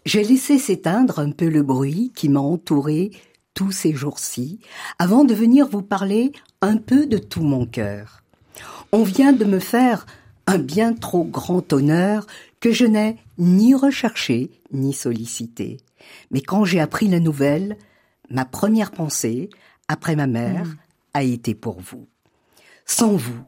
j'ai 0.04 0.24
laissé 0.24 0.58
s'éteindre 0.58 1.20
un 1.20 1.30
peu 1.30 1.48
le 1.48 1.62
bruit 1.62 2.10
qui 2.16 2.30
m'a 2.30 2.40
entouré 2.40 3.12
tous 3.54 3.70
ces 3.70 3.92
jours-ci 3.92 4.58
avant 4.98 5.22
de 5.22 5.34
venir 5.34 5.68
vous 5.68 5.82
parler 5.82 6.32
un 6.62 6.78
peu 6.78 7.06
de 7.06 7.18
tout 7.18 7.44
mon 7.44 7.64
cœur. 7.64 8.24
On 8.90 9.04
vient 9.04 9.32
de 9.32 9.44
me 9.44 9.60
faire 9.60 10.04
un 10.46 10.58
bien 10.58 10.92
trop 10.92 11.24
grand 11.24 11.72
honneur 11.72 12.26
que 12.60 12.72
je 12.72 12.84
n'ai 12.84 13.16
ni 13.38 13.74
recherché 13.74 14.50
ni 14.72 14.92
sollicité. 14.92 15.78
Mais 16.30 16.40
quand 16.40 16.64
j'ai 16.64 16.80
appris 16.80 17.08
la 17.08 17.20
nouvelle, 17.20 17.76
ma 18.30 18.44
première 18.44 18.90
pensée, 18.90 19.50
après 19.88 20.16
ma 20.16 20.26
mère, 20.26 20.66
mm. 20.66 20.76
a 21.14 21.22
été 21.22 21.54
pour 21.54 21.80
vous. 21.80 22.06
Sans 22.86 23.16
vous, 23.16 23.42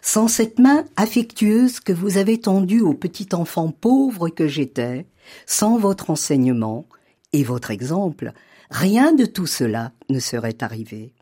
sans 0.00 0.28
cette 0.28 0.58
main 0.58 0.84
affectueuse 0.96 1.80
que 1.80 1.92
vous 1.92 2.16
avez 2.16 2.40
tendue 2.40 2.80
au 2.80 2.94
petit 2.94 3.28
enfant 3.32 3.70
pauvre 3.70 4.28
que 4.28 4.48
j'étais, 4.48 5.06
sans 5.46 5.78
votre 5.78 6.10
enseignement 6.10 6.86
et 7.32 7.44
votre 7.44 7.70
exemple, 7.70 8.32
rien 8.70 9.12
de 9.12 9.24
tout 9.24 9.46
cela 9.46 9.92
ne 10.08 10.18
serait 10.18 10.62
arrivé. 10.62 11.12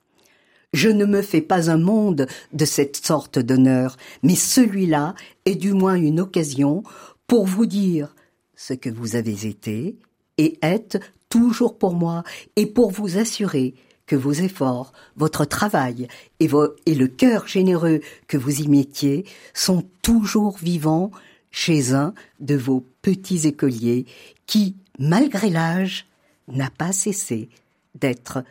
Je 0.73 0.89
ne 0.89 1.05
me 1.05 1.21
fais 1.21 1.41
pas 1.41 1.71
un 1.71 1.79
monde 1.79 2.27
de 2.53 2.65
cette 2.65 2.97
sorte 2.97 3.39
d'honneur, 3.39 3.97
mais 4.23 4.37
celui-là 4.37 5.15
est 5.45 5.57
du 5.57 5.73
moins 5.73 5.97
une 5.97 6.21
occasion 6.21 6.85
pour 7.27 7.47
vous 7.47 7.67
dire 7.67 8.15
ce 8.55 8.75
que 8.75 8.91
vous 8.91 9.17
avez 9.17 9.47
été 9.47 9.97
et 10.39 10.59
êtes 10.63 11.01
toujours 11.29 11.77
pour 11.77 11.95
moi 11.95 12.23
et 12.57 12.67
pour 12.67 12.91
vous 12.91 13.19
assurer 13.19 13.75
que 14.07 14.17
vos 14.17 14.33
efforts, 14.33 14.93
votre 15.17 15.45
travail 15.45 16.09
et, 16.41 16.49
le 16.49 17.07
cœur 17.07 17.47
généreux 17.47 18.01
que 18.27 18.37
vous 18.37 18.61
y 18.61 18.69
mettiez 18.69 19.25
sont 19.55 19.85
toujours 20.03 20.59
vivants 20.59 21.11
chez 21.51 21.95
un 21.95 22.13
de 22.41 22.57
vos 22.57 22.85
petits 23.03 23.47
écoliers 23.47 24.07
qui, 24.47 24.77
malgré 24.99 25.51
l'âge, 25.51 26.07
n'a 26.49 26.71
pas 26.71 26.93
cessé 26.93 27.49
d'être 27.95 28.43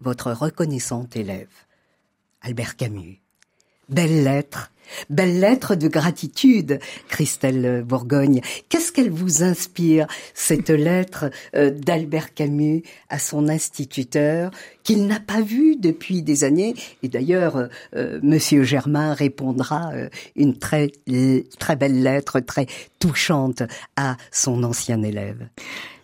votre 0.00 0.32
reconnaissante 0.32 1.16
élève. 1.16 1.48
Albert 2.42 2.76
Camus. 2.76 3.20
Belle 3.88 4.22
lettre, 4.24 4.70
belle 5.08 5.40
lettre 5.40 5.74
de 5.74 5.88
gratitude, 5.88 6.78
Christelle 7.08 7.84
Bourgogne. 7.86 8.40
Qu'est-ce 8.68 8.92
qu'elle 8.92 9.10
vous 9.10 9.42
inspire, 9.42 10.06
cette 10.34 10.70
lettre 10.70 11.30
euh, 11.54 11.70
d'Albert 11.70 12.34
Camus 12.34 12.82
à 13.08 13.18
son 13.18 13.48
instituteur, 13.48 14.50
qu'il 14.82 15.06
n'a 15.06 15.20
pas 15.20 15.40
vu 15.40 15.76
depuis 15.76 16.22
des 16.22 16.44
années? 16.44 16.74
Et 17.02 17.08
d'ailleurs, 17.08 17.68
euh, 17.94 18.20
Monsieur 18.22 18.62
Germain 18.62 19.14
répondra 19.14 19.90
euh, 19.92 20.08
une 20.36 20.58
très, 20.58 20.90
très 21.58 21.76
belle 21.76 22.02
lettre, 22.02 22.40
très 22.40 22.66
touchante 22.98 23.62
à 23.96 24.16
son 24.30 24.62
ancien 24.64 25.02
élève. 25.02 25.48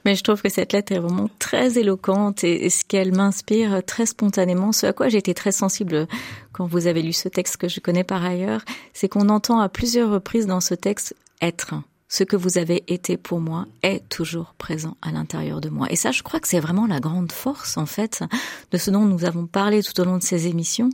Mais 0.07 0.14
je 0.14 0.22
trouve 0.22 0.40
que 0.40 0.49
cette 0.49 0.72
lettre 0.72 0.92
est 0.92 1.01
vraiment 1.01 1.29
très 1.40 1.79
éloquente 1.79 2.44
et, 2.44 2.70
ce 2.70 2.85
qu'elle 2.85 3.12
m'inspire 3.12 3.85
très 3.85 4.07
spontanément, 4.07 4.70
ce 4.70 4.87
à 4.87 4.92
quoi 4.92 5.09
été 5.09 5.35
très 5.35 5.51
sensible 5.51 6.07
quand 6.53 6.64
vous 6.64 6.87
avez 6.87 7.03
lu 7.03 7.12
ce 7.12 7.29
texte 7.29 7.57
que 7.57 7.68
je 7.68 7.81
connais 7.81 8.05
par 8.05 8.25
ailleurs, 8.25 8.64
c'est 8.93 9.09
qu'on 9.09 9.29
entend 9.29 9.61
à 9.61 9.69
plusieurs 9.69 10.11
reprises 10.11 10.47
dans 10.47 10.61
ce 10.61 10.75
texte 10.75 11.15
être. 11.41 11.75
Ce 12.09 12.23
que 12.23 12.37
vous 12.37 12.57
avez 12.57 12.85
été 12.87 13.17
pour 13.17 13.41
moi 13.41 13.67
est 13.83 14.09
toujours 14.09 14.55
présent 14.59 14.97
à 15.03 15.11
l'intérieur 15.11 15.61
de 15.61 15.69
moi. 15.69 15.89
Et 15.91 15.97
ça, 15.97 16.12
je 16.12 16.23
crois 16.23 16.39
que 16.39 16.47
c'est 16.47 16.61
vraiment 16.61 16.87
la 16.87 17.01
grande 17.01 17.33
force, 17.33 17.77
en 17.77 17.87
fait, 17.87 18.23
de 18.71 18.79
ce 18.79 18.91
dont 18.91 19.05
nous 19.05 19.25
avons 19.25 19.47
parlé 19.47 19.83
tout 19.83 20.01
au 20.01 20.05
long 20.05 20.19
de 20.19 20.23
ces 20.23 20.47
émissions. 20.47 20.91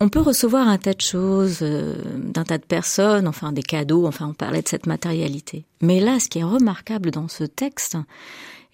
On 0.00 0.08
peut 0.08 0.20
recevoir 0.20 0.68
un 0.68 0.78
tas 0.78 0.92
de 0.92 1.00
choses 1.00 1.60
euh, 1.62 1.94
d'un 2.18 2.44
tas 2.44 2.58
de 2.58 2.64
personnes, 2.64 3.26
enfin 3.26 3.52
des 3.52 3.62
cadeaux, 3.62 4.06
enfin 4.06 4.26
on 4.28 4.34
parlait 4.34 4.60
de 4.60 4.68
cette 4.68 4.86
matérialité. 4.86 5.64
Mais 5.80 6.00
là, 6.00 6.20
ce 6.20 6.28
qui 6.28 6.40
est 6.40 6.44
remarquable 6.44 7.12
dans 7.12 7.28
ce 7.28 7.44
texte, 7.44 7.96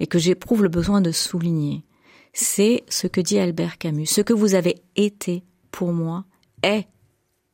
et 0.00 0.08
que 0.08 0.18
j'éprouve 0.18 0.64
le 0.64 0.68
besoin 0.68 1.00
de 1.00 1.12
souligner, 1.12 1.84
c'est 2.32 2.82
ce 2.88 3.06
que 3.06 3.20
dit 3.20 3.38
Albert 3.38 3.78
Camus. 3.78 4.06
Ce 4.06 4.20
que 4.20 4.32
vous 4.32 4.54
avez 4.54 4.82
été 4.96 5.44
pour 5.70 5.92
moi 5.92 6.24
est 6.64 6.86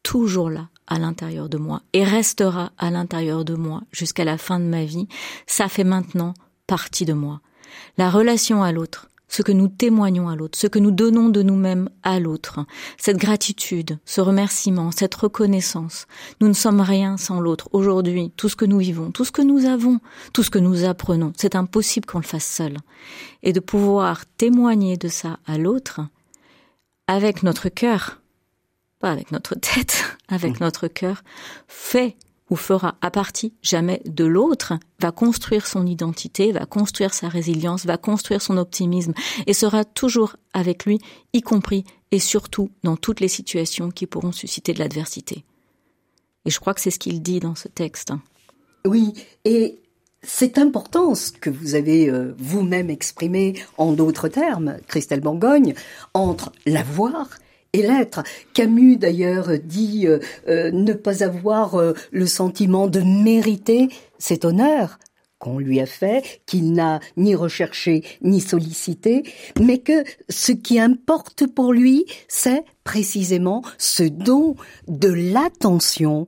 toujours 0.03 0.51
là 0.51 0.69
à 0.87 0.99
l'intérieur 0.99 1.49
de 1.49 1.59
moi 1.59 1.83
et 1.93 2.05
restera 2.05 2.73
à 2.79 2.91
l'intérieur 2.91 3.45
de 3.45 3.55
moi 3.55 3.83
jusqu'à 3.93 4.25
la 4.25 4.39
fin 4.39 4.59
de 4.59 4.65
ma 4.65 4.85
vie. 4.85 5.09
Ça 5.47 5.69
fait 5.69 5.85
maintenant 5.85 6.35
partie 6.67 7.05
de 7.05 7.13
moi. 7.13 7.41
La 7.99 8.11
relation 8.11 8.63
à 8.63 8.73
l'autre, 8.73 9.09
ce 9.29 9.43
que 9.43 9.53
nous 9.53 9.69
témoignons 9.69 10.29
à 10.29 10.37
l'autre, 10.37 10.59
ce 10.59 10.67
que 10.67 10.79
nous 10.79 10.91
donnons 10.91 11.29
de 11.29 11.43
nous-mêmes 11.43 11.91
à 12.03 12.19
l'autre, 12.19 12.61
cette 12.97 13.19
gratitude, 13.19 13.99
ce 14.05 14.21
remerciement, 14.21 14.91
cette 14.91 15.15
reconnaissance. 15.15 16.07
Nous 16.41 16.49
ne 16.49 16.55
sommes 16.55 16.81
rien 16.81 17.17
sans 17.17 17.41
l'autre. 17.41 17.69
Aujourd'hui, 17.73 18.33
tout 18.37 18.49
ce 18.49 18.57
que 18.57 18.65
nous 18.65 18.79
vivons, 18.79 19.11
tout 19.11 19.25
ce 19.25 19.33
que 19.33 19.43
nous 19.43 19.67
avons, 19.67 20.01
tout 20.33 20.43
ce 20.43 20.51
que 20.51 20.59
nous 20.59 20.85
apprenons, 20.85 21.33
c'est 21.37 21.55
impossible 21.55 22.07
qu'on 22.07 22.19
le 22.19 22.25
fasse 22.25 22.47
seul. 22.47 22.79
Et 23.43 23.53
de 23.53 23.61
pouvoir 23.61 24.25
témoigner 24.39 24.97
de 24.97 25.09
ça 25.09 25.39
à 25.47 25.59
l'autre, 25.59 26.01
avec 27.07 27.43
notre 27.43 27.69
cœur, 27.69 28.21
pas 28.99 29.11
avec 29.11 29.33
notre 29.33 29.55
tête, 29.55 30.05
avec 30.29 30.61
mmh. 30.61 30.65
notre 30.65 30.89
cœur, 30.89 31.23
fait 31.67 32.17
ou 32.51 32.57
fera 32.57 32.97
à 33.03 33.11
partie 33.11 33.53
jamais 33.63 34.01
de 34.07 34.25
l'autre, 34.25 34.75
va 35.01 35.13
construire 35.13 35.67
son 35.67 35.87
identité, 35.87 36.53
va 36.53 36.65
construire 36.65 37.13
sa 37.13 37.29
résilience, 37.29 37.85
va 37.85 37.99
construire 37.99 38.41
son 38.41 38.57
optimisme 38.57 39.13
et 39.47 39.53
sera 39.53 39.85
toujours 39.85 40.37
avec 40.55 40.87
lui, 40.87 40.99
y 41.35 41.43
compris 41.43 41.85
et 42.11 42.19
surtout 42.19 42.71
dans 42.85 42.97
toutes 42.97 43.21
les 43.21 43.29
situations 43.29 43.91
qui 43.91 44.07
pourront 44.07 44.33
susciter 44.33 44.73
de 44.73 44.79
l'adversité. 44.79 45.45
Et 46.45 46.51
je 46.51 46.59
crois 46.59 46.73
que 46.73 46.81
c'est 46.81 46.91
ce 46.91 46.99
qu'il 46.99 47.21
dit 47.21 47.41
dans 47.41 47.55
ce 47.55 47.69
texte. 47.69 48.13
Oui, 48.87 49.13
et 49.45 49.79
c'est 50.23 50.59
important 50.59 51.15
ce 51.15 51.31
que 51.31 51.51
vous 51.51 51.75
avez 51.75 52.09
euh, 52.09 52.35
vous-même 52.39 52.91
exprimé 52.91 53.63
en 53.77 53.93
d'autres 53.93 54.29
termes, 54.29 54.79
Christelle 54.87 55.21
Bourgogne, 55.21 55.75
entre 56.15 56.53
l'avoir 56.65 57.29
et 57.73 57.83
l'être. 57.83 58.23
Camus 58.55 58.97
d'ailleurs 58.97 59.51
dit 59.63 60.07
euh, 60.07 60.19
euh, 60.49 60.71
ne 60.71 60.93
pas 60.93 61.23
avoir 61.23 61.75
euh, 61.77 61.95
le 62.11 62.27
sentiment 62.27 62.87
de 62.87 63.01
mériter 63.01 63.89
cet 64.19 64.45
honneur 64.45 64.99
qu'on 65.39 65.59
lui 65.59 65.81
a 65.81 65.87
fait, 65.87 66.41
qu'il 66.47 66.73
n'a 66.73 66.99
ni 67.17 67.37
recherché 67.37 68.03
ni 68.23 68.41
sollicité, 68.41 69.23
mais 69.61 69.79
que 69.79 70.03
ce 70.29 70.51
qui 70.51 70.81
importe 70.81 71.47
pour 71.47 71.73
lui, 71.73 72.07
c'est 72.27 72.65
précisément 72.83 73.63
ce 73.79 74.03
don 74.03 74.57
de 74.89 75.09
l'attention 75.09 76.27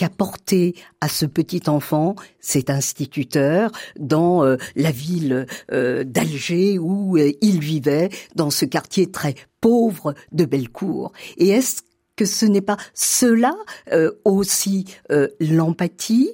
qu'apporter 0.00 0.74
à 1.02 1.08
ce 1.08 1.26
petit 1.26 1.68
enfant 1.68 2.14
cet 2.40 2.70
instituteur 2.70 3.70
dans 3.98 4.56
la 4.74 4.90
ville 4.90 5.46
d'Alger 5.70 6.78
où 6.78 7.18
il 7.18 7.60
vivait, 7.60 8.08
dans 8.34 8.48
ce 8.48 8.64
quartier 8.64 9.10
très 9.10 9.34
pauvre 9.60 10.14
de 10.32 10.46
Bellecour. 10.46 11.12
Et 11.36 11.48
est-ce 11.48 11.82
que 12.20 12.24
ce 12.26 12.44
n'est 12.44 12.60
pas 12.60 12.76
cela 12.92 13.54
euh, 13.92 14.12
aussi 14.26 14.84
euh, 15.10 15.28
l'empathie, 15.40 16.30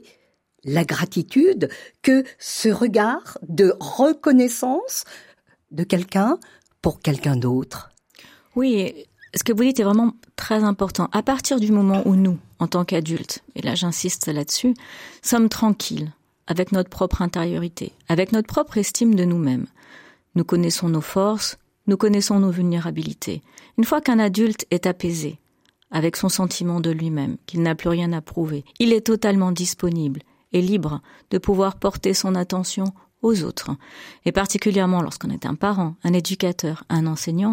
la 0.65 0.85
gratitude, 0.85 1.69
que 2.03 2.25
ce 2.41 2.69
regard 2.69 3.39
de 3.49 3.73
reconnaissance 3.79 5.05
de 5.71 5.85
quelqu'un 5.85 6.39
pour 6.83 7.01
quelqu'un 7.01 7.37
d'autre? 7.37 7.91
Oui, 8.57 9.07
ce 9.35 9.45
que 9.45 9.53
vous 9.53 9.63
dites 9.63 9.79
est 9.79 9.85
vraiment 9.85 10.15
très 10.35 10.65
important. 10.65 11.09
À 11.13 11.23
partir 11.23 11.61
du 11.61 11.71
moment 11.71 12.03
où 12.05 12.17
nous, 12.17 12.39
en 12.59 12.67
tant 12.67 12.85
qu'adultes, 12.85 13.43
et 13.55 13.63
là 13.63 13.75
j'insiste 13.75 14.29
là-dessus, 14.29 14.75
sommes 15.23 15.49
tranquilles 15.49 16.13
avec 16.47 16.73
notre 16.73 16.91
propre 16.91 17.23
intériorité, 17.23 17.93
avec 18.09 18.33
notre 18.33 18.47
propre 18.47 18.79
estime 18.79 19.15
de 19.15 19.25
nous-mêmes, 19.25 19.67
nous 20.37 20.45
connaissons 20.45 20.89
nos 20.89 21.01
forces, 21.01 21.59
nous 21.87 21.97
connaissons 21.97 22.39
nos 22.39 22.51
vulnérabilités. 22.51 23.43
Une 23.79 23.85
fois 23.85 24.01
qu'un 24.01 24.19
adulte 24.19 24.67
est 24.71 24.87
apaisé, 24.87 25.39
avec 25.91 26.17
son 26.17 26.29
sentiment 26.29 26.81
de 26.81 26.91
lui-même, 26.91 27.37
qu'il 27.47 27.63
n'a 27.63 27.75
plus 27.75 27.89
rien 27.89 28.13
à 28.13 28.21
prouver, 28.21 28.65
il 28.79 28.93
est 28.93 29.07
totalement 29.07 29.53
disponible 29.53 30.23
et 30.53 30.63
libre 30.63 31.01
de 31.31 31.39
pouvoir 31.39 31.77
porter 31.77 32.15
son 32.15 32.35
attention 32.35 32.87
aux 33.23 33.43
autres. 33.43 33.71
Et 34.25 34.33
particulièrement 34.33 35.03
lorsqu'on 35.03 35.31
est 35.31 35.47
un 35.47 35.55
parent, 35.55 35.97
un 36.05 36.13
éducateur, 36.13 36.85
un 36.89 37.07
enseignant, 37.07 37.53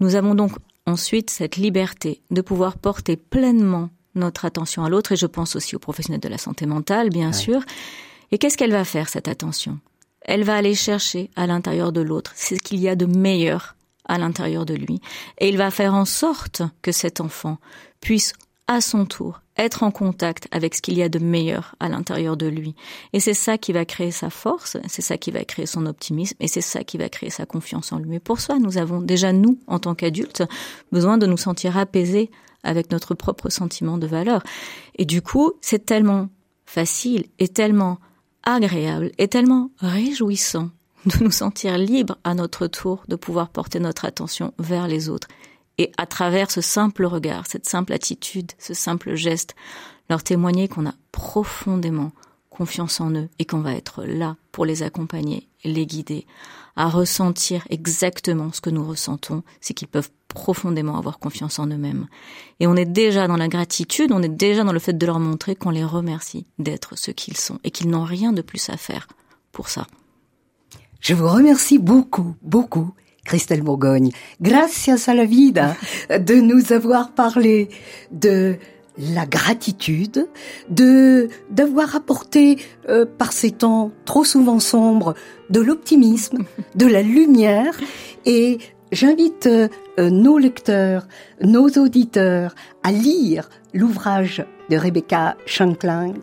nous 0.00 0.14
avons 0.14 0.34
donc 0.34 0.52
ensuite 0.86 1.30
cette 1.30 1.56
liberté 1.56 2.22
de 2.30 2.42
pouvoir 2.42 2.78
porter 2.78 3.16
pleinement 3.16 3.90
notre 4.14 4.44
attention 4.44 4.84
à 4.84 4.88
l'autre, 4.88 5.12
et 5.12 5.16
je 5.16 5.26
pense 5.26 5.56
aussi 5.56 5.76
aux 5.76 5.80
professionnels 5.80 6.20
de 6.20 6.28
la 6.28 6.38
santé 6.38 6.66
mentale, 6.66 7.10
bien 7.10 7.32
sûr. 7.32 7.62
Et 8.30 8.38
qu'est-ce 8.38 8.56
qu'elle 8.56 8.72
va 8.72 8.84
faire, 8.84 9.08
cette 9.08 9.28
attention? 9.28 9.78
Elle 10.22 10.44
va 10.44 10.56
aller 10.56 10.74
chercher 10.74 11.30
à 11.36 11.46
l'intérieur 11.46 11.92
de 11.92 12.00
l'autre 12.00 12.32
ce 12.34 12.54
qu'il 12.54 12.80
y 12.80 12.88
a 12.88 12.96
de 12.96 13.06
meilleur 13.06 13.76
à 14.06 14.18
l'intérieur 14.18 14.66
de 14.66 14.74
lui. 14.74 15.00
Et 15.38 15.48
il 15.48 15.56
va 15.56 15.70
faire 15.70 15.94
en 15.94 16.04
sorte 16.04 16.62
que 16.82 16.92
cet 16.92 17.20
enfant 17.20 17.58
puisse 18.00 18.32
à 18.66 18.80
son 18.80 19.04
tour 19.04 19.40
être 19.56 19.82
en 19.82 19.90
contact 19.90 20.48
avec 20.50 20.74
ce 20.74 20.82
qu'il 20.82 20.98
y 20.98 21.02
a 21.02 21.08
de 21.08 21.18
meilleur 21.18 21.76
à 21.80 21.88
l'intérieur 21.88 22.36
de 22.36 22.46
lui. 22.46 22.74
Et 23.12 23.20
c'est 23.20 23.34
ça 23.34 23.58
qui 23.58 23.72
va 23.72 23.84
créer 23.84 24.10
sa 24.10 24.30
force, 24.30 24.76
c'est 24.88 25.02
ça 25.02 25.16
qui 25.16 25.30
va 25.30 25.44
créer 25.44 25.66
son 25.66 25.86
optimisme, 25.86 26.36
et 26.40 26.48
c'est 26.48 26.60
ça 26.60 26.82
qui 26.82 26.98
va 26.98 27.08
créer 27.08 27.30
sa 27.30 27.46
confiance 27.46 27.92
en 27.92 27.98
lui. 27.98 28.10
Mais 28.10 28.20
pour 28.20 28.40
ça, 28.40 28.58
nous 28.58 28.78
avons 28.78 29.00
déjà, 29.00 29.32
nous, 29.32 29.58
en 29.66 29.78
tant 29.78 29.94
qu'adultes, 29.94 30.42
besoin 30.90 31.18
de 31.18 31.26
nous 31.26 31.36
sentir 31.36 31.78
apaisés 31.78 32.30
avec 32.64 32.90
notre 32.90 33.14
propre 33.14 33.50
sentiment 33.50 33.98
de 33.98 34.06
valeur. 34.06 34.42
Et 34.96 35.04
du 35.04 35.22
coup, 35.22 35.52
c'est 35.60 35.84
tellement 35.84 36.28
facile 36.64 37.26
et 37.38 37.48
tellement 37.48 37.98
agréable 38.42 39.12
et 39.18 39.28
tellement 39.28 39.70
réjouissant 39.78 40.70
de 41.06 41.22
nous 41.22 41.30
sentir 41.30 41.76
libres 41.78 42.18
à 42.24 42.34
notre 42.34 42.66
tour 42.66 43.04
de 43.08 43.16
pouvoir 43.16 43.50
porter 43.50 43.78
notre 43.78 44.06
attention 44.06 44.52
vers 44.58 44.88
les 44.88 45.08
autres 45.08 45.28
et 45.78 45.92
à 45.96 46.06
travers 46.06 46.50
ce 46.50 46.60
simple 46.60 47.04
regard, 47.04 47.46
cette 47.46 47.68
simple 47.68 47.92
attitude, 47.92 48.52
ce 48.58 48.74
simple 48.74 49.14
geste, 49.14 49.54
leur 50.08 50.22
témoigner 50.22 50.68
qu'on 50.68 50.86
a 50.86 50.94
profondément 51.12 52.12
confiance 52.50 53.00
en 53.00 53.10
eux 53.14 53.28
et 53.38 53.44
qu'on 53.44 53.60
va 53.60 53.74
être 53.74 54.04
là 54.04 54.36
pour 54.52 54.64
les 54.64 54.82
accompagner, 54.82 55.48
les 55.64 55.86
guider, 55.86 56.26
à 56.76 56.88
ressentir 56.88 57.66
exactement 57.70 58.52
ce 58.52 58.60
que 58.60 58.70
nous 58.70 58.86
ressentons, 58.86 59.42
c'est 59.60 59.74
qu'ils 59.74 59.88
peuvent 59.88 60.10
profondément 60.28 60.96
avoir 60.96 61.18
confiance 61.18 61.58
en 61.58 61.66
eux-mêmes. 61.66 62.06
Et 62.60 62.66
on 62.66 62.76
est 62.76 62.84
déjà 62.84 63.28
dans 63.28 63.36
la 63.36 63.48
gratitude, 63.48 64.12
on 64.12 64.22
est 64.22 64.28
déjà 64.28 64.64
dans 64.64 64.72
le 64.72 64.78
fait 64.78 64.96
de 64.96 65.06
leur 65.06 65.20
montrer 65.20 65.56
qu'on 65.56 65.70
les 65.70 65.84
remercie 65.84 66.46
d'être 66.58 66.96
ce 66.96 67.10
qu'ils 67.10 67.36
sont 67.36 67.58
et 67.64 67.70
qu'ils 67.70 67.88
n'ont 67.88 68.04
rien 68.04 68.32
de 68.32 68.42
plus 68.42 68.68
à 68.70 68.76
faire 68.76 69.08
pour 69.52 69.68
ça. 69.68 69.86
Je 71.00 71.14
vous 71.14 71.28
remercie 71.28 71.78
beaucoup, 71.78 72.34
beaucoup, 72.42 72.94
Christelle 73.24 73.62
Bourgogne. 73.62 74.10
Gracias 74.40 75.08
a 75.08 75.14
la 75.14 75.24
vida 75.24 75.76
de 76.10 76.34
nous 76.34 76.72
avoir 76.72 77.12
parlé 77.12 77.68
de 78.10 78.56
la 78.96 79.26
gratitude, 79.26 80.28
de 80.68 81.28
d'avoir 81.50 81.96
apporté 81.96 82.58
euh, 82.88 83.04
par 83.06 83.32
ces 83.32 83.50
temps 83.50 83.90
trop 84.04 84.24
souvent 84.24 84.60
sombres 84.60 85.14
de 85.50 85.60
l'optimisme, 85.60 86.44
de 86.76 86.86
la 86.86 87.02
lumière 87.02 87.74
et 88.24 88.58
J'invite 88.94 89.48
euh, 89.48 89.68
nos 89.98 90.38
lecteurs, 90.38 91.08
nos 91.42 91.68
auditeurs 91.68 92.54
à 92.84 92.92
lire 92.92 93.50
l'ouvrage 93.72 94.44
de 94.70 94.76
Rebecca 94.76 95.36
Shanklin, 95.46 96.14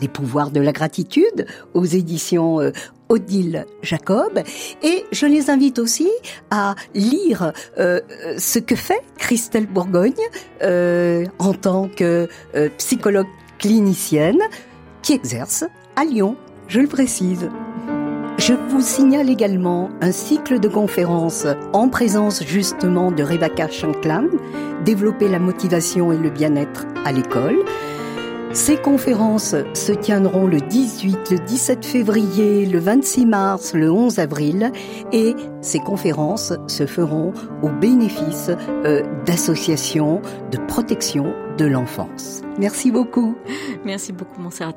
Les 0.00 0.06
pouvoirs 0.06 0.52
de 0.52 0.60
la 0.60 0.70
gratitude, 0.70 1.46
aux 1.74 1.84
éditions 1.84 2.60
euh, 2.60 2.70
Odile 3.08 3.66
Jacob. 3.82 4.40
Et 4.82 5.04
je 5.12 5.26
les 5.26 5.50
invite 5.50 5.78
aussi 5.78 6.10
à 6.50 6.74
lire 6.94 7.52
euh, 7.78 8.00
ce 8.38 8.58
que 8.58 8.76
fait 8.76 9.02
Christelle 9.18 9.66
Bourgogne 9.66 10.14
en 11.38 11.54
tant 11.54 11.88
que 11.88 12.28
psychologue 12.78 13.26
clinicienne 13.58 14.40
qui 15.02 15.12
exerce 15.12 15.64
à 15.94 16.04
Lyon, 16.04 16.36
je 16.68 16.80
le 16.80 16.88
précise. 16.88 17.48
Je 18.38 18.52
vous 18.52 18.82
signale 18.82 19.30
également 19.30 19.88
un 20.02 20.12
cycle 20.12 20.60
de 20.60 20.68
conférences 20.68 21.46
en 21.72 21.88
présence 21.88 22.44
justement 22.44 23.10
de 23.10 23.22
Rebecca 23.22 23.68
Shankland, 23.68 24.28
Développer 24.84 25.28
la 25.28 25.38
motivation 25.38 26.12
et 26.12 26.18
le 26.18 26.30
bien-être 26.30 26.86
à 27.04 27.12
l'école. 27.12 27.58
Ces 28.56 28.78
conférences 28.78 29.54
se 29.74 29.92
tiendront 29.92 30.46
le 30.46 30.62
18, 30.62 31.30
le 31.30 31.38
17 31.40 31.84
février, 31.84 32.64
le 32.64 32.78
26 32.78 33.26
mars, 33.26 33.74
le 33.74 33.90
11 33.92 34.18
avril 34.18 34.72
et 35.12 35.36
ces 35.60 35.78
conférences 35.78 36.54
se 36.66 36.86
feront 36.86 37.34
au 37.62 37.68
bénéfice 37.68 38.50
euh, 38.86 39.02
d'associations 39.26 40.22
de 40.50 40.56
protection 40.68 41.34
de 41.58 41.66
l'enfance. 41.66 42.40
Merci 42.58 42.90
beaucoup. 42.90 43.36
Merci 43.84 44.14
beaucoup, 44.14 44.40
Montserrat. 44.40 44.72